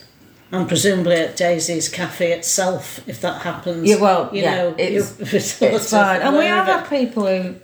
And 0.52 0.68
presumably 0.68 1.16
at 1.16 1.38
Daisy's 1.38 1.88
Cafe 1.88 2.34
itself, 2.34 3.00
if 3.08 3.22
that 3.22 3.44
happens. 3.44 3.88
Yeah, 3.90 3.96
well, 3.96 4.30
you 4.34 4.42
yeah, 4.42 4.56
know, 4.56 4.76
it's- 4.78 5.18
you're 5.62 5.72
It's 5.72 5.90
fine. 5.92 6.22
And 6.22 6.36
we 6.36 6.42
aware 6.48 6.56
have 6.56 6.68
had 6.68 6.90
people 6.90 7.26
who, 7.28 7.56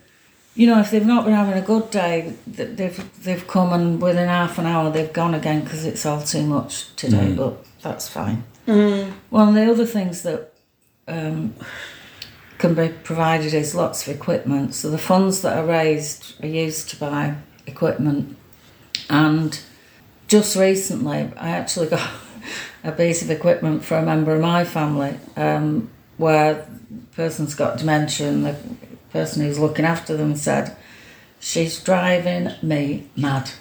you 0.57 0.65
know, 0.65 0.79
if 0.79 0.89
they've 0.89 1.05
not 1.05 1.23
been 1.23 1.35
having 1.35 1.53
a 1.53 1.61
good 1.61 1.91
day, 1.91 2.33
they've 2.47 3.23
they've 3.23 3.47
come 3.47 3.71
and 3.73 4.01
within 4.01 4.27
half 4.27 4.57
an 4.57 4.65
hour 4.65 4.89
they've 4.89 5.13
gone 5.13 5.35
again 5.35 5.63
because 5.63 5.85
it's 5.85 6.03
all 6.03 6.21
too 6.21 6.41
much 6.47 6.95
today. 6.95 7.31
But 7.37 7.63
that's 7.83 8.09
fine. 8.09 8.43
One 9.29 9.49
of 9.49 9.53
the 9.53 9.69
other 9.69 9.85
things 9.85 10.23
that 10.23 10.51
um, 11.07 11.53
can 12.57 12.73
be 12.73 12.89
provided 12.89 13.53
is 13.53 13.75
lots 13.75 14.07
of 14.07 14.15
equipment. 14.15 14.73
So 14.73 14.89
the 14.89 14.97
funds 14.97 15.43
that 15.43 15.55
are 15.55 15.65
raised 15.65 16.43
are 16.43 16.47
used 16.47 16.89
to 16.89 16.97
buy 16.97 17.35
equipment. 17.67 18.35
And 19.11 19.59
just 20.27 20.55
recently, 20.55 21.31
I 21.37 21.49
actually 21.49 21.87
got 21.97 22.09
a 22.83 22.91
piece 22.91 23.21
of 23.21 23.29
equipment 23.29 23.85
for 23.85 23.97
a 23.97 24.01
member 24.01 24.33
of 24.33 24.41
my 24.41 24.65
family 24.65 25.19
um, 25.35 25.91
where 26.17 26.67
the 26.89 27.15
person's 27.15 27.53
got 27.53 27.77
dementia 27.77 28.27
and 28.27 28.43
the 28.43 28.55
person 29.11 29.43
who's 29.43 29.59
looking 29.59 29.85
after 29.85 30.15
them 30.15 30.35
said, 30.35 30.75
She's 31.39 31.81
driving 31.83 32.51
me 32.61 33.07
mad. 33.15 33.51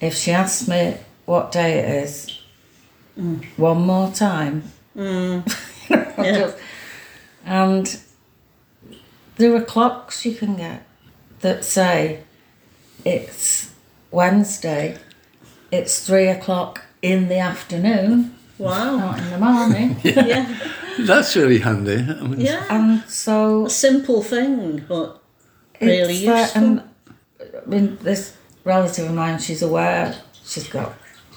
If 0.00 0.14
she 0.14 0.32
asks 0.32 0.66
me 0.66 0.96
what 1.26 1.52
day 1.52 1.78
it 1.78 2.04
is, 2.04 2.40
one 3.56 3.82
more 3.82 4.10
time, 4.10 4.64
mm. 4.96 5.46
Yeah. 6.18 6.52
and 7.44 7.98
there 9.36 9.54
are 9.54 9.62
clocks 9.62 10.24
you 10.26 10.34
can 10.34 10.56
get 10.56 10.84
that 11.40 11.64
say 11.64 12.24
it's 13.04 13.72
Wednesday, 14.10 14.98
it's 15.70 16.04
three 16.04 16.26
o'clock 16.26 16.82
in 17.02 17.28
the 17.28 17.38
afternoon, 17.38 18.34
Wow. 18.58 18.96
not 18.96 19.18
in 19.18 19.30
the 19.30 19.38
morning. 19.38 19.96
yeah. 20.02 20.70
that's 21.00 21.34
really 21.36 21.58
handy. 21.58 21.96
I 21.96 22.22
mean, 22.22 22.40
Yeah. 22.40 22.64
and 22.70 23.02
so 23.08 23.66
A 23.66 23.70
simple 23.70 24.22
thing, 24.22 24.84
but 24.88 25.20
really 25.80 26.14
it's 26.14 26.24
like- 26.24 26.38
useful. 26.40 26.62
Um, 26.62 26.82
and 27.40 27.50
I 27.64 27.68
mean, 27.68 27.98
this 28.02 28.36
relative 28.64 29.06
of 29.06 29.14
mine, 29.14 29.38
she's 29.38 29.62
aware 29.62 30.14
she's 30.44 30.68
got 30.68 30.92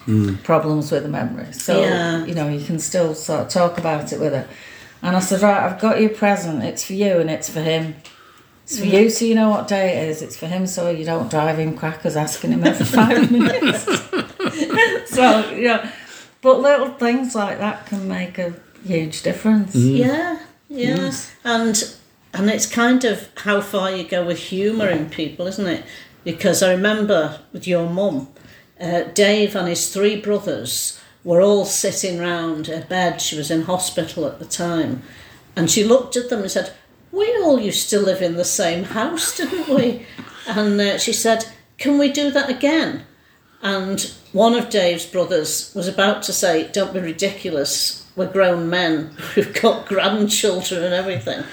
hmm. 0.06 0.36
problems 0.38 0.92
with 0.92 1.04
the 1.04 1.10
memory. 1.10 1.52
So, 1.54 1.82
Yeah. 1.82 2.26
you 2.26 2.36
know, 2.36 2.48
you 2.50 2.64
can 2.66 2.80
still 2.80 3.16
sort 3.16 3.42
of 3.42 3.50
talk 3.50 3.78
about 3.78 4.12
it 4.14 4.20
with 4.20 4.34
her. 4.34 4.48
And 5.02 5.16
I 5.16 5.20
said, 5.20 5.42
right, 5.42 5.64
I've 5.64 5.80
got 5.80 6.00
you 6.02 6.08
a 6.08 6.10
present. 6.10 6.64
It's 6.64 6.84
for 6.84 6.94
you 6.94 7.20
and 7.20 7.30
it's 7.30 7.50
for 7.50 7.62
him. 7.62 7.96
It's 8.64 8.80
for 8.80 8.86
you 8.86 9.10
so 9.10 9.24
you 9.24 9.36
know 9.36 9.50
what 9.50 9.68
day 9.68 9.98
it 9.98 10.10
is. 10.10 10.22
It's 10.22 10.36
for 10.36 10.48
him 10.48 10.68
so 10.68 10.90
you 10.90 11.06
don't 11.06 11.30
drive 11.32 11.58
him 11.58 11.78
crackers 11.78 12.18
asking 12.18 12.52
him 12.52 12.66
every 12.66 12.86
five 12.86 13.32
minutes. 13.38 13.86
so, 15.16 15.50
you 15.52 15.68
know, 15.70 15.90
but 16.42 16.60
little 16.60 16.90
things 16.90 17.36
like 17.36 17.58
that 17.60 17.86
can 17.86 18.08
make 18.08 18.38
a 18.38 18.54
huge 18.86 19.24
difference. 19.24 19.76
Yeah, 19.76 20.40
yeah, 20.70 21.12
and 21.44 21.96
and 22.34 22.50
it's 22.50 22.66
kind 22.66 23.04
of 23.04 23.30
how 23.38 23.62
far 23.62 23.92
you 23.92 24.04
go 24.04 24.26
with 24.26 24.38
humour 24.38 24.90
in 24.90 25.10
people, 25.10 25.48
isn't 25.48 25.68
it? 25.68 25.86
Because 26.24 26.62
I 26.62 26.72
remember 26.72 27.40
with 27.54 27.68
your 27.68 27.90
mum, 27.90 28.28
uh, 28.80 29.04
Dave 29.14 29.56
and 29.56 29.68
his 29.68 29.92
three 29.94 30.20
brothers 30.20 31.00
were 31.24 31.42
all 31.42 31.66
sitting 31.66 32.20
round 32.20 32.68
her 32.68 32.86
bed. 32.88 33.22
She 33.22 33.38
was 33.38 33.50
in 33.50 33.64
hospital 33.64 34.26
at 34.26 34.40
the 34.40 34.46
time, 34.46 35.02
and 35.56 35.72
she 35.72 35.84
looked 35.84 36.16
at 36.16 36.30
them 36.30 36.42
and 36.42 36.52
said, 36.52 36.74
"We 37.12 37.26
all 37.38 37.60
used 37.60 37.90
to 37.90 38.00
live 38.00 38.22
in 38.22 38.36
the 38.36 38.46
same 38.46 38.84
house, 38.84 39.38
didn't 39.38 39.70
we?" 39.70 40.06
And 40.48 40.80
uh, 40.80 40.98
she 40.98 41.12
said, 41.12 41.46
"Can 41.78 41.98
we 41.98 42.10
do 42.10 42.32
that 42.32 42.50
again?" 42.50 43.04
And 43.62 44.00
one 44.34 44.54
of 44.56 44.70
Dave's 44.70 45.06
brothers 45.06 45.72
was 45.76 45.88
about 45.88 46.24
to 46.24 46.34
say, 46.34 46.70
Don't 46.72 46.94
be 46.94 47.00
ridiculous, 47.00 48.06
we're 48.16 48.32
grown 48.32 48.70
men, 48.70 49.12
we've 49.36 49.60
got 49.62 49.88
grandchildren 49.88 50.84
and 50.84 50.94
everything. 50.94 51.44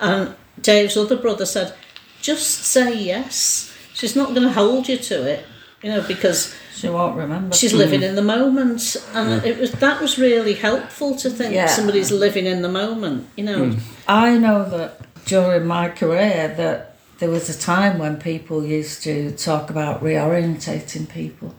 And 0.00 0.34
Dave's 0.60 0.96
other 0.96 1.16
brother 1.16 1.46
said, 1.46 1.74
Just 2.20 2.64
say 2.64 2.96
yes. 2.96 3.72
She's 3.94 4.14
not 4.14 4.28
going 4.34 4.42
to 4.46 4.52
hold 4.52 4.88
you 4.88 4.96
to 4.96 5.26
it, 5.28 5.44
you 5.82 5.90
know, 5.90 6.02
because 6.06 6.54
She 6.76 6.88
won't 6.88 7.16
remember. 7.16 7.54
she's 7.56 7.72
living 7.72 8.04
in 8.04 8.14
the 8.14 8.22
moment. 8.22 8.96
And 9.12 9.44
it 9.44 9.58
was 9.58 9.72
that 9.72 10.00
was 10.00 10.16
really 10.18 10.54
helpful 10.54 11.16
to 11.16 11.28
think 11.30 11.52
Yeah. 11.54 11.66
somebody's 11.66 12.12
living 12.12 12.46
in 12.46 12.62
the 12.62 12.68
moment, 12.68 13.26
you 13.36 13.42
know. 13.44 13.70
Hmm. 13.70 13.78
I 14.06 14.38
know 14.38 14.64
that 14.70 15.00
during 15.26 15.66
my 15.66 15.88
career 15.88 16.54
that 16.56 16.87
there 17.18 17.30
was 17.30 17.48
a 17.48 17.58
time 17.58 17.98
when 17.98 18.16
people 18.16 18.64
used 18.64 19.02
to 19.02 19.32
talk 19.32 19.70
about 19.70 20.02
reorientating 20.02 21.08
people. 21.08 21.54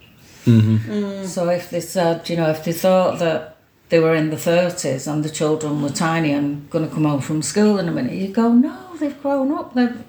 Mm-hmm. 0.45 0.91
Mm. 0.91 1.25
So 1.25 1.49
if 1.49 1.69
they 1.69 1.81
said, 1.81 2.29
you 2.29 2.37
know, 2.37 2.49
if 2.49 2.63
they 2.63 2.73
thought 2.73 3.19
that 3.19 3.57
they 3.89 3.99
were 3.99 4.15
in 4.15 4.29
the 4.29 4.37
30s 4.37 5.11
and 5.11 5.23
the 5.23 5.29
children 5.29 5.81
were 5.81 5.89
tiny 5.89 6.31
and 6.31 6.69
going 6.69 6.87
to 6.87 6.93
come 6.93 7.03
home 7.03 7.21
from 7.21 7.41
school 7.41 7.77
in 7.77 7.89
a 7.89 7.91
minute, 7.91 8.13
you 8.13 8.29
go, 8.29 8.53
no, 8.53 8.95
they've 8.99 9.21
grown 9.21 9.51
up. 9.51 9.73
They've... 9.73 10.03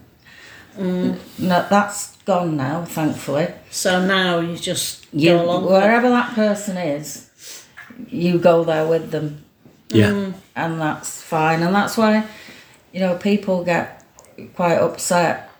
Mm. 0.76 1.18
No, 1.38 1.66
that's 1.68 2.16
gone 2.18 2.56
now, 2.56 2.84
thankfully. 2.84 3.48
So 3.70 4.04
now 4.06 4.38
you 4.38 4.56
just 4.56 5.06
You, 5.12 5.30
go 5.30 5.44
along 5.44 5.64
wherever 5.64 6.08
that 6.08 6.34
person 6.34 6.76
is, 6.76 7.28
you 8.08 8.38
go 8.38 8.62
there 8.64 8.86
with 8.86 9.10
them 9.10 9.44
yeah. 9.92 10.10
Mm. 10.10 10.34
and 10.54 10.80
that's 10.80 11.22
fine. 11.22 11.62
And 11.62 11.74
that's 11.74 11.96
why, 11.96 12.24
you 12.92 13.00
know, 13.00 13.16
people 13.16 13.64
get 13.64 13.99
quite 14.48 14.78
upset. 14.78 15.50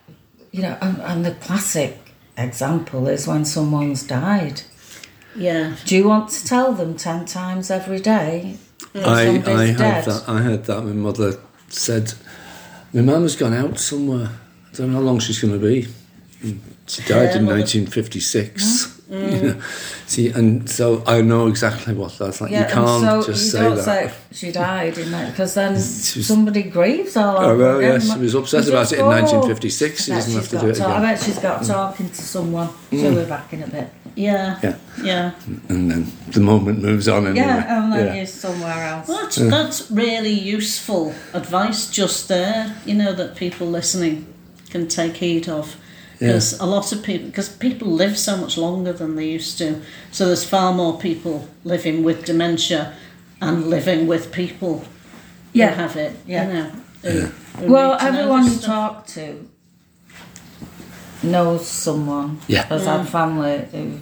You 0.52 0.62
know, 0.62 0.78
and, 0.80 1.00
and 1.00 1.25
the 1.25 1.32
classic 1.32 1.96
example 2.37 3.06
is 3.08 3.26
when 3.26 3.44
someone's 3.44 4.02
died. 4.02 4.62
Yeah. 5.37 5.76
Do 5.84 5.96
you 5.96 6.08
want 6.08 6.30
to 6.30 6.44
tell 6.44 6.72
them 6.72 6.96
ten 6.96 7.25
times 7.25 7.70
every 7.70 8.00
day? 8.00 8.56
I, 8.94 9.42
I 9.46 9.66
had 9.66 9.78
dead? 9.78 10.04
that. 10.04 10.25
I 10.28 10.42
had 10.42 10.64
that. 10.64 10.82
My 10.82 10.92
mother 10.92 11.38
said, 11.68 12.14
"My 12.92 13.02
mum 13.02 13.22
has 13.22 13.37
gone 13.37 13.54
out 13.54 13.78
somewhere," 13.78 14.28
I 14.72 14.76
don't 14.76 14.90
know 14.92 14.99
how 14.99 15.04
long 15.04 15.20
she's 15.20 15.40
going 15.40 15.52
to 15.52 15.64
be. 15.64 15.87
She 16.87 17.02
died 17.02 17.37
in 17.37 17.46
well- 17.46 17.56
1956. 17.58 19.00
Mm, 19.08 19.10
you 19.10 19.49
know, 19.49 19.54
mm. 19.54 20.00
See, 20.11 20.29
and 20.29 20.69
so 20.69 21.02
I 21.07 21.23
know 21.23 21.47
exactly 21.47 21.95
what 21.95 22.17
that's 22.19 22.40
like. 22.40 22.50
Yeah, 22.50 22.67
you 22.69 22.75
can't 22.75 22.88
and 23.05 23.23
so 23.25 23.33
just 23.33 23.45
you 23.45 23.50
say 23.50 23.61
don't 23.61 23.76
that. 23.76 23.85
say 23.85 24.12
she 24.33 24.52
died 24.52 24.99
in 24.99 25.11
that 25.12 25.31
because 25.31 25.55
then 25.55 25.73
was- 25.81 26.26
somebody 26.26 26.62
grieves 26.64 27.17
all 27.17 27.37
Oh, 27.38 27.50
over 27.50 27.62
well, 27.62 27.79
again. 27.79 27.93
yes, 28.00 28.12
she 28.12 28.19
was 28.19 28.35
upset 28.35 28.64
You 28.64 28.71
about 28.73 28.81
just 28.83 28.93
it 28.93 28.99
in 28.99 29.05
go, 29.05 29.09
1956. 29.09 30.05
She 30.05 30.11
doesn't 30.11 30.35
have 30.35 30.49
to 30.49 30.59
do 30.59 30.69
it 30.69 30.75
talk- 30.76 30.88
I 30.88 30.90
again. 30.99 31.02
Mm. 31.02 31.14
bet 31.14 31.23
she's 31.25 31.38
got 31.38 31.64
talking 31.64 32.09
to 32.11 32.23
someone. 32.23 32.69
She'll 32.90 33.14
be 33.14 33.25
back 33.25 33.52
in 33.52 33.62
a 33.62 33.67
bit. 33.69 33.88
Yeah. 34.17 34.59
Yeah. 34.62 34.76
Yeah. 35.02 35.31
And 35.69 35.90
then 35.90 36.12
the 36.33 36.40
moment 36.40 36.83
moves 36.83 37.07
on. 37.09 37.26
Anyway. 37.29 37.47
Yeah, 37.47 37.83
and 37.85 37.93
then 37.93 38.07
Yeah. 38.07 38.14
you're 38.14 38.26
somewhere 38.26 38.85
else. 38.88 39.07
Well, 39.09 39.23
that's, 39.23 39.37
that's 39.37 39.90
really 39.90 40.33
useful 40.33 41.14
advice 41.33 41.88
just 41.88 42.26
there, 42.29 42.75
you 42.85 42.95
know, 42.95 43.12
that 43.12 43.37
people 43.37 43.69
listening 43.69 44.26
can 44.71 44.88
take 44.88 45.17
heed 45.19 45.49
of. 45.49 45.76
Because 46.21 46.61
a 46.61 46.67
lot 46.67 46.93
of 46.93 47.03
people, 47.03 47.27
because 47.29 47.49
people 47.49 47.89
live 47.89 48.19
so 48.19 48.37
much 48.37 48.59
longer 48.59 48.93
than 48.93 49.17
they 49.17 49.27
used 49.27 49.57
to. 49.59 49.81
So 50.12 50.27
there's 50.27 50.45
far 50.45 50.75
more 50.75 50.99
people 50.99 51.49
living 51.65 52.05
with 52.05 52.27
dementia 52.27 52.93
and 53.41 53.71
living 53.71 54.07
with 54.07 54.31
people 54.31 54.85
Yeah. 55.55 55.71
who 55.71 55.81
have 55.81 55.97
it, 55.97 56.17
Yeah. 56.27 56.47
you 56.47 56.53
know. 56.53 56.71
who- 57.03 57.31
who 57.59 57.73
Well, 57.73 57.93
need 57.93 57.99
to 57.99 58.05
know 58.05 58.09
everyone 58.09 58.45
you 58.53 58.59
talk 58.59 59.07
to 59.09 59.49
knows 61.23 61.67
someone 61.67 62.39
Yeah. 62.49 62.67
has 62.67 62.85
had 62.85 63.00
mm. 63.00 63.07
family 63.09 63.67
who 63.73 64.00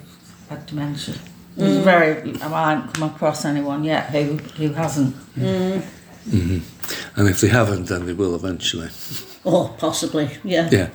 had 0.49 0.65
dementia. 0.65 1.15
It's 1.57 1.77
mm. 1.77 1.83
very. 1.83 2.35
I 2.41 2.71
haven't 2.73 2.93
come 2.93 3.09
across 3.09 3.45
anyone 3.45 3.83
yet 3.85 4.09
who 4.09 4.37
who 4.57 4.73
hasn't. 4.73 5.15
Mm. 5.37 5.81
Mm-hmm. 6.29 7.19
And 7.19 7.29
if 7.29 7.39
they 7.41 7.47
haven't, 7.47 7.85
then 7.85 8.05
they 8.05 8.13
will 8.13 8.35
eventually. 8.35 8.89
Or 9.43 9.69
possibly, 9.77 10.29
yeah. 10.43 10.69
Yeah. 10.71 10.89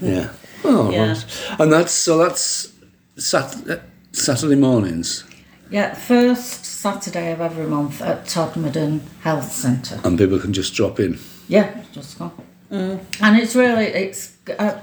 Yeah. 0.00 0.28
Oh, 0.64 0.90
Yeah. 0.90 1.08
right. 1.08 1.24
And 1.58 1.72
that's 1.72 1.92
so 1.92 2.18
that's 2.18 2.68
Sat- 3.16 3.80
Saturday 4.12 4.56
mornings, 4.56 5.24
Yeah, 5.70 5.94
first 5.94 6.64
Saturday 6.64 7.32
of 7.32 7.40
every 7.40 7.66
month 7.66 8.00
at 8.02 8.24
Todmorden 8.26 9.00
Health 9.22 9.52
Centre. 9.52 10.00
and 10.04 10.18
people 10.18 10.38
can 10.38 10.52
just 10.52 10.74
drop 10.74 10.98
in. 11.00 11.18
Yeah, 11.48 11.68
just 11.92 12.18
go. 12.18 12.32
And 12.70 13.36
it's 13.36 13.54
really 13.56 13.86
it's. 13.86 14.32
Uh, 14.58 14.74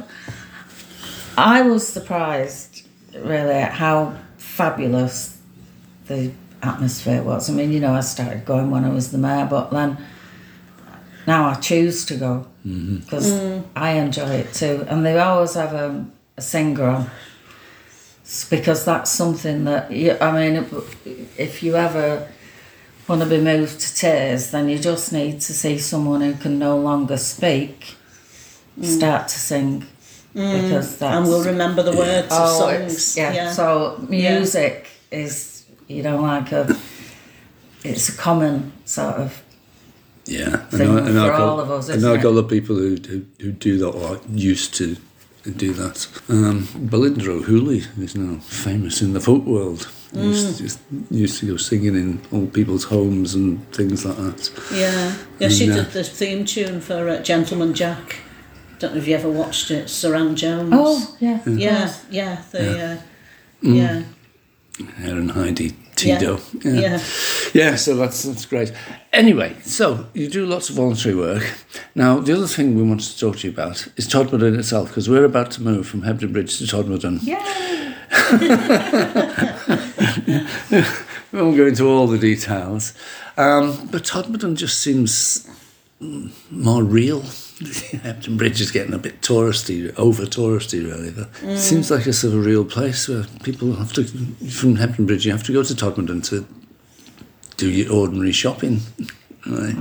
I 1.37 1.61
was 1.61 1.87
surprised 1.87 2.83
really 3.15 3.53
at 3.55 3.71
how 3.73 4.13
fabulous 4.37 5.37
the 6.07 6.31
atmosphere 6.63 7.21
was. 7.23 7.49
I 7.49 7.53
mean, 7.53 7.71
you 7.71 7.79
know, 7.79 7.93
I 7.93 8.01
started 8.01 8.45
going 8.45 8.71
when 8.71 8.83
I 8.83 8.89
was 8.89 9.11
the 9.11 9.17
mayor, 9.17 9.47
but 9.49 9.71
then 9.71 9.97
now 11.27 11.49
I 11.49 11.55
choose 11.55 12.05
to 12.05 12.15
go 12.15 12.47
mm-hmm. 12.65 12.97
because 12.97 13.31
I 13.75 13.91
enjoy 13.91 14.29
it 14.29 14.53
too. 14.53 14.85
And 14.87 15.05
they 15.05 15.19
always 15.19 15.53
have 15.55 15.73
a, 15.73 16.05
a 16.37 16.41
singer 16.41 16.85
on 16.85 17.09
because 18.49 18.85
that's 18.85 19.11
something 19.11 19.65
that 19.65 19.91
you, 19.91 20.17
I 20.19 20.31
mean, 20.31 20.55
if- 20.63 21.39
if 21.39 21.63
you 21.63 21.75
ever 21.75 22.27
want 23.07 23.21
to 23.21 23.27
be 23.27 23.39
moved 23.39 23.79
to 23.81 23.95
tears, 23.95 24.51
then 24.51 24.67
you 24.69 24.79
just 24.79 25.13
need 25.13 25.39
to 25.41 25.53
see 25.53 25.77
someone 25.77 26.21
who 26.21 26.33
can 26.33 26.57
no 26.59 26.77
longer 26.77 27.17
speak 27.17 27.95
mm. 28.79 28.85
start 28.85 29.27
to 29.29 29.39
sing 29.39 29.85
mm. 30.35 30.61
because 30.61 30.97
that's 30.97 31.15
And 31.15 31.25
we'll 31.27 31.43
remember 31.45 31.83
the 31.83 31.95
words 31.95 32.27
of 32.33 32.39
Oh, 32.41 32.59
songs. 32.59 32.93
it's- 32.93 33.17
yeah. 33.17 33.51
So 33.51 33.97
music 34.09 34.87
is, 35.11 35.65
you 35.87 36.03
know, 36.03 36.21
like 36.21 36.51
a, 36.51 36.75
it's 37.83 38.09
a 38.09 38.17
common 38.17 38.71
sort 38.85 39.15
of. 39.15 39.41
Yeah, 40.27 40.57
Thing 40.67 40.81
I 40.81 40.85
know, 40.85 41.03
for 41.03 41.09
I 41.09 41.11
know, 41.11 41.45
all 41.45 41.59
of 41.59 41.71
us, 41.71 41.89
And 41.89 41.99
I 41.99 42.07
know 42.07 42.07
isn't 42.07 42.11
a 42.11 42.13
it? 42.13 42.17
couple 42.23 42.37
of 42.39 42.49
people 42.49 42.75
who, 42.75 42.95
who 42.97 43.25
who 43.39 43.51
do 43.51 43.77
that 43.77 43.89
or 43.89 44.19
used 44.29 44.75
to 44.75 44.97
do 45.55 45.73
that. 45.73 46.07
Um, 46.27 46.67
Belinda 46.75 47.31
O'Hooley 47.31 47.83
is 47.99 48.15
now 48.15 48.39
famous 48.39 49.01
in 49.01 49.13
the 49.13 49.21
folk 49.21 49.45
world. 49.45 49.87
Used, 50.13 50.61
used, 50.61 50.79
used 51.11 51.39
to 51.39 51.47
go 51.47 51.57
singing 51.57 51.95
in 51.95 52.21
old 52.31 52.53
people's 52.53 52.85
homes 52.85 53.35
and 53.35 53.65
things 53.73 54.05
like 54.05 54.17
that. 54.17 54.51
Yeah, 54.73 55.15
yeah. 55.39 55.49
She 55.49 55.69
uh, 55.69 55.75
did 55.75 55.91
the 55.91 56.03
theme 56.03 56.45
tune 56.45 56.81
for 56.81 57.07
uh, 57.09 57.21
Gentleman 57.21 57.73
Jack. 57.73 58.17
Don't 58.79 58.93
know 58.93 58.99
if 58.99 59.07
you 59.07 59.15
ever 59.15 59.29
watched 59.29 59.71
it. 59.71 59.85
Suranne 59.87 60.35
Jones. 60.35 60.69
Oh, 60.73 61.17
yeah. 61.19 61.39
of 61.45 61.47
yeah, 61.47 61.93
yeah. 62.09 62.41
The 62.51 62.79
uh, 62.79 62.97
yeah, 63.61 64.03
Erin 65.01 65.29
Heidi 65.29 65.75
Tidow. 65.97 66.39
yeah, 66.63 66.71
yeah. 66.71 66.99
Yeah, 67.53 67.75
so 67.75 67.95
that's 67.95 68.23
that's 68.23 68.45
great. 68.45 68.71
Anyway, 69.11 69.55
so 69.63 70.05
you 70.13 70.29
do 70.29 70.45
lots 70.45 70.69
of 70.69 70.75
voluntary 70.75 71.15
work. 71.15 71.43
Now, 71.95 72.19
the 72.19 72.33
other 72.33 72.47
thing 72.47 72.75
we 72.75 72.83
wanted 72.83 73.07
to 73.11 73.19
talk 73.19 73.37
to 73.37 73.47
you 73.47 73.53
about 73.53 73.87
is 73.97 74.07
Todmorden 74.07 74.57
itself, 74.57 74.89
because 74.89 75.09
we're 75.09 75.25
about 75.25 75.51
to 75.51 75.61
move 75.61 75.87
from 75.87 76.03
Hebden 76.03 76.31
Bridge 76.31 76.57
to 76.59 76.65
Todmorden. 76.65 77.19
Yay! 77.23 77.95
We 81.31 81.41
won't 81.41 81.57
go 81.57 81.65
into 81.65 81.85
all 81.87 82.07
the 82.07 82.17
details, 82.17 82.93
um, 83.35 83.89
but 83.91 84.03
Todmorden 84.03 84.55
just 84.55 84.79
seems 84.79 85.45
mm, 86.01 86.31
more 86.49 86.83
real. 86.83 87.23
Hebden 88.03 88.37
Bridge 88.37 88.61
is 88.61 88.69
getting 88.71 88.93
a 88.93 88.99
bit 88.99 89.21
touristy, 89.21 89.91
over 89.97 90.25
touristy, 90.25 90.83
really. 90.85 91.11
But 91.11 91.29
It 91.43 91.57
seems 91.57 91.89
like 91.89 92.05
a 92.05 92.13
sort 92.13 92.35
of 92.35 92.45
real 92.45 92.63
place 92.63 93.07
where 93.07 93.23
people 93.43 93.73
have 93.75 93.93
to, 93.93 94.03
from 94.03 94.77
Hebden 94.77 95.07
Bridge, 95.07 95.25
you 95.25 95.31
have 95.31 95.43
to 95.43 95.53
go 95.53 95.63
to 95.63 95.73
Todmorden 95.73 96.23
to 96.29 96.45
do 97.57 97.69
your 97.69 97.91
ordinary 97.91 98.31
shopping. 98.31 98.81
Right. 99.49 99.75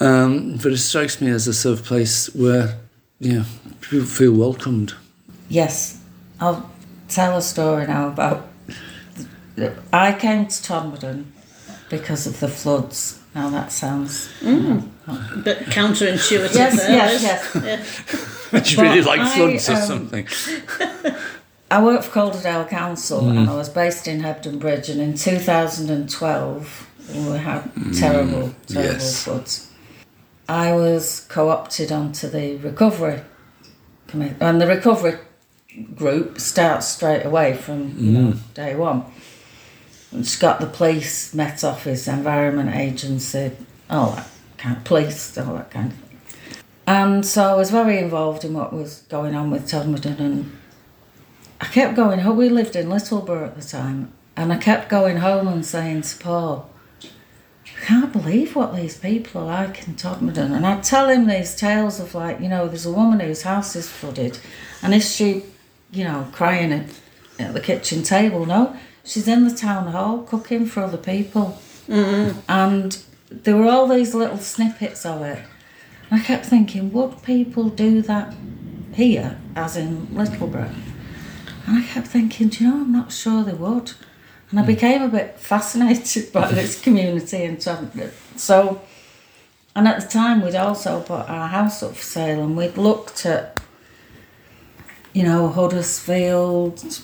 Um, 0.00 0.56
but 0.56 0.72
it 0.72 0.78
strikes 0.78 1.18
me 1.20 1.30
as 1.30 1.48
a 1.48 1.54
sort 1.54 1.78
of 1.78 1.84
place 1.86 2.26
where, 2.34 2.76
you 3.18 3.38
know, 3.38 3.44
people 3.80 4.04
feel 4.06 4.34
welcomed. 4.34 4.92
Yes, 5.48 5.98
I'll 6.40 6.70
tell 7.08 7.38
a 7.38 7.42
story 7.42 7.86
now 7.86 8.08
about. 8.08 8.48
I 9.94 10.12
came 10.12 10.46
to 10.46 10.62
Todmorden 10.62 11.24
because 11.88 12.26
of 12.26 12.40
the 12.40 12.48
floods. 12.48 13.19
Now 13.34 13.50
that 13.50 13.72
sounds. 13.72 14.28
But 14.40 14.48
mm. 14.48 15.64
counterintuitive. 15.66 16.54
Yes, 16.54 16.76
there, 16.76 16.90
yes, 16.90 17.54
is- 17.54 17.62
yes. 17.62 18.04
Yeah. 18.12 18.16
Really 18.52 19.00
But 19.00 19.06
like 19.06 19.20
I, 19.20 19.36
floods 19.36 19.68
or 19.68 19.74
um, 19.74 19.80
something. 19.82 20.26
I 21.70 21.80
worked 21.84 22.06
for 22.06 22.10
Calderdale 22.10 22.64
Council 22.64 23.28
and 23.28 23.46
mm. 23.46 23.48
I 23.48 23.54
was 23.54 23.68
based 23.68 24.08
in 24.08 24.22
Hebden 24.22 24.58
Bridge, 24.58 24.88
and 24.88 25.00
in 25.00 25.14
2012 25.14 26.90
we 27.14 27.38
had 27.38 27.62
mm. 27.62 27.98
terrible, 27.98 28.52
terrible 28.66 28.92
yes. 28.92 29.22
floods. 29.22 29.70
I 30.48 30.72
was 30.72 31.26
co 31.28 31.48
opted 31.48 31.92
onto 31.92 32.28
the 32.28 32.56
recovery 32.56 33.20
committee, 34.08 34.34
and 34.40 34.60
the 34.60 34.66
recovery 34.66 35.18
group 35.94 36.40
starts 36.40 36.88
straight 36.88 37.24
away 37.24 37.54
from 37.54 37.94
you 37.96 38.10
know, 38.10 38.32
day 38.54 38.74
one. 38.74 39.04
Got 40.40 40.60
the 40.60 40.66
police, 40.66 41.32
Met 41.34 41.62
Office, 41.62 42.08
Environment 42.08 42.74
Agency, 42.74 43.52
all 43.88 44.12
that 44.12 44.28
kind 44.58 44.76
of 44.76 44.84
police, 44.84 45.38
all 45.38 45.54
that 45.54 45.70
kind 45.70 45.92
of 45.92 45.98
thing. 45.98 46.20
And 46.86 47.24
so 47.24 47.44
I 47.44 47.54
was 47.54 47.70
very 47.70 47.98
involved 47.98 48.44
in 48.44 48.52
what 48.52 48.72
was 48.72 49.02
going 49.08 49.34
on 49.34 49.50
with 49.50 49.66
Todmorden 49.70 50.18
and 50.18 50.56
I 51.60 51.66
kept 51.66 51.94
going 51.94 52.20
home. 52.20 52.38
We 52.38 52.48
lived 52.48 52.74
in 52.74 52.88
Littleborough 52.88 53.48
at 53.48 53.60
the 53.60 53.66
time, 53.66 54.12
and 54.34 54.52
I 54.52 54.56
kept 54.56 54.88
going 54.88 55.18
home 55.18 55.46
and 55.46 55.64
saying 55.64 56.02
to 56.02 56.18
Paul, 56.18 56.70
I 57.02 57.84
can't 57.84 58.12
believe 58.12 58.56
what 58.56 58.74
these 58.74 58.98
people 58.98 59.42
are 59.42 59.66
like 59.66 59.86
in 59.86 59.94
Todmorden. 59.94 60.56
And 60.56 60.66
I'd 60.66 60.82
tell 60.82 61.10
him 61.10 61.26
these 61.26 61.54
tales 61.54 62.00
of, 62.00 62.14
like, 62.14 62.40
you 62.40 62.48
know, 62.48 62.66
there's 62.66 62.86
a 62.86 62.92
woman 62.92 63.20
whose 63.20 63.42
house 63.42 63.76
is 63.76 63.90
flooded, 63.90 64.38
and 64.82 64.94
is 64.94 65.14
she, 65.14 65.42
you 65.92 66.04
know, 66.04 66.28
crying 66.32 66.72
at, 66.72 66.86
at 67.38 67.52
the 67.52 67.60
kitchen 67.60 68.02
table? 68.02 68.46
No, 68.46 68.74
she's 69.04 69.28
in 69.28 69.46
the 69.46 69.54
town 69.54 69.88
hall 69.92 70.22
cooking 70.22 70.66
for 70.66 70.82
other 70.82 70.98
people. 70.98 71.58
Mm-hmm. 71.88 72.38
And 72.48 73.02
there 73.30 73.56
were 73.56 73.68
all 73.68 73.86
these 73.86 74.14
little 74.14 74.38
snippets 74.38 75.04
of 75.04 75.22
it. 75.22 75.42
And 76.10 76.20
I 76.20 76.24
kept 76.24 76.46
thinking, 76.46 76.92
would 76.92 77.22
people 77.22 77.68
do 77.68 78.02
that 78.02 78.34
here, 78.92 79.38
as 79.54 79.76
in 79.76 80.08
Littleborough? 80.08 80.74
And 81.66 81.78
I 81.78 81.86
kept 81.86 82.08
thinking, 82.08 82.48
do 82.48 82.64
you 82.64 82.70
know, 82.70 82.80
I'm 82.80 82.92
not 82.92 83.12
sure 83.12 83.44
they 83.44 83.52
would. 83.52 83.92
And 84.50 84.58
I 84.58 84.62
mm. 84.62 84.66
became 84.66 85.02
a 85.02 85.08
bit 85.08 85.36
fascinated 85.38 86.32
by 86.32 86.50
this 86.50 86.80
community 86.80 87.44
and 87.44 87.62
so, 87.62 87.88
so 88.36 88.80
and 89.74 89.86
at 89.86 90.00
the 90.00 90.08
time 90.08 90.42
we'd 90.42 90.54
also 90.54 91.00
put 91.00 91.28
our 91.28 91.48
house 91.48 91.82
up 91.82 91.94
for 91.94 92.02
sale 92.02 92.42
and 92.42 92.56
we'd 92.56 92.76
looked 92.76 93.24
at 93.24 93.60
you 95.12 95.22
know 95.22 95.48
Huddersfield 95.48 97.02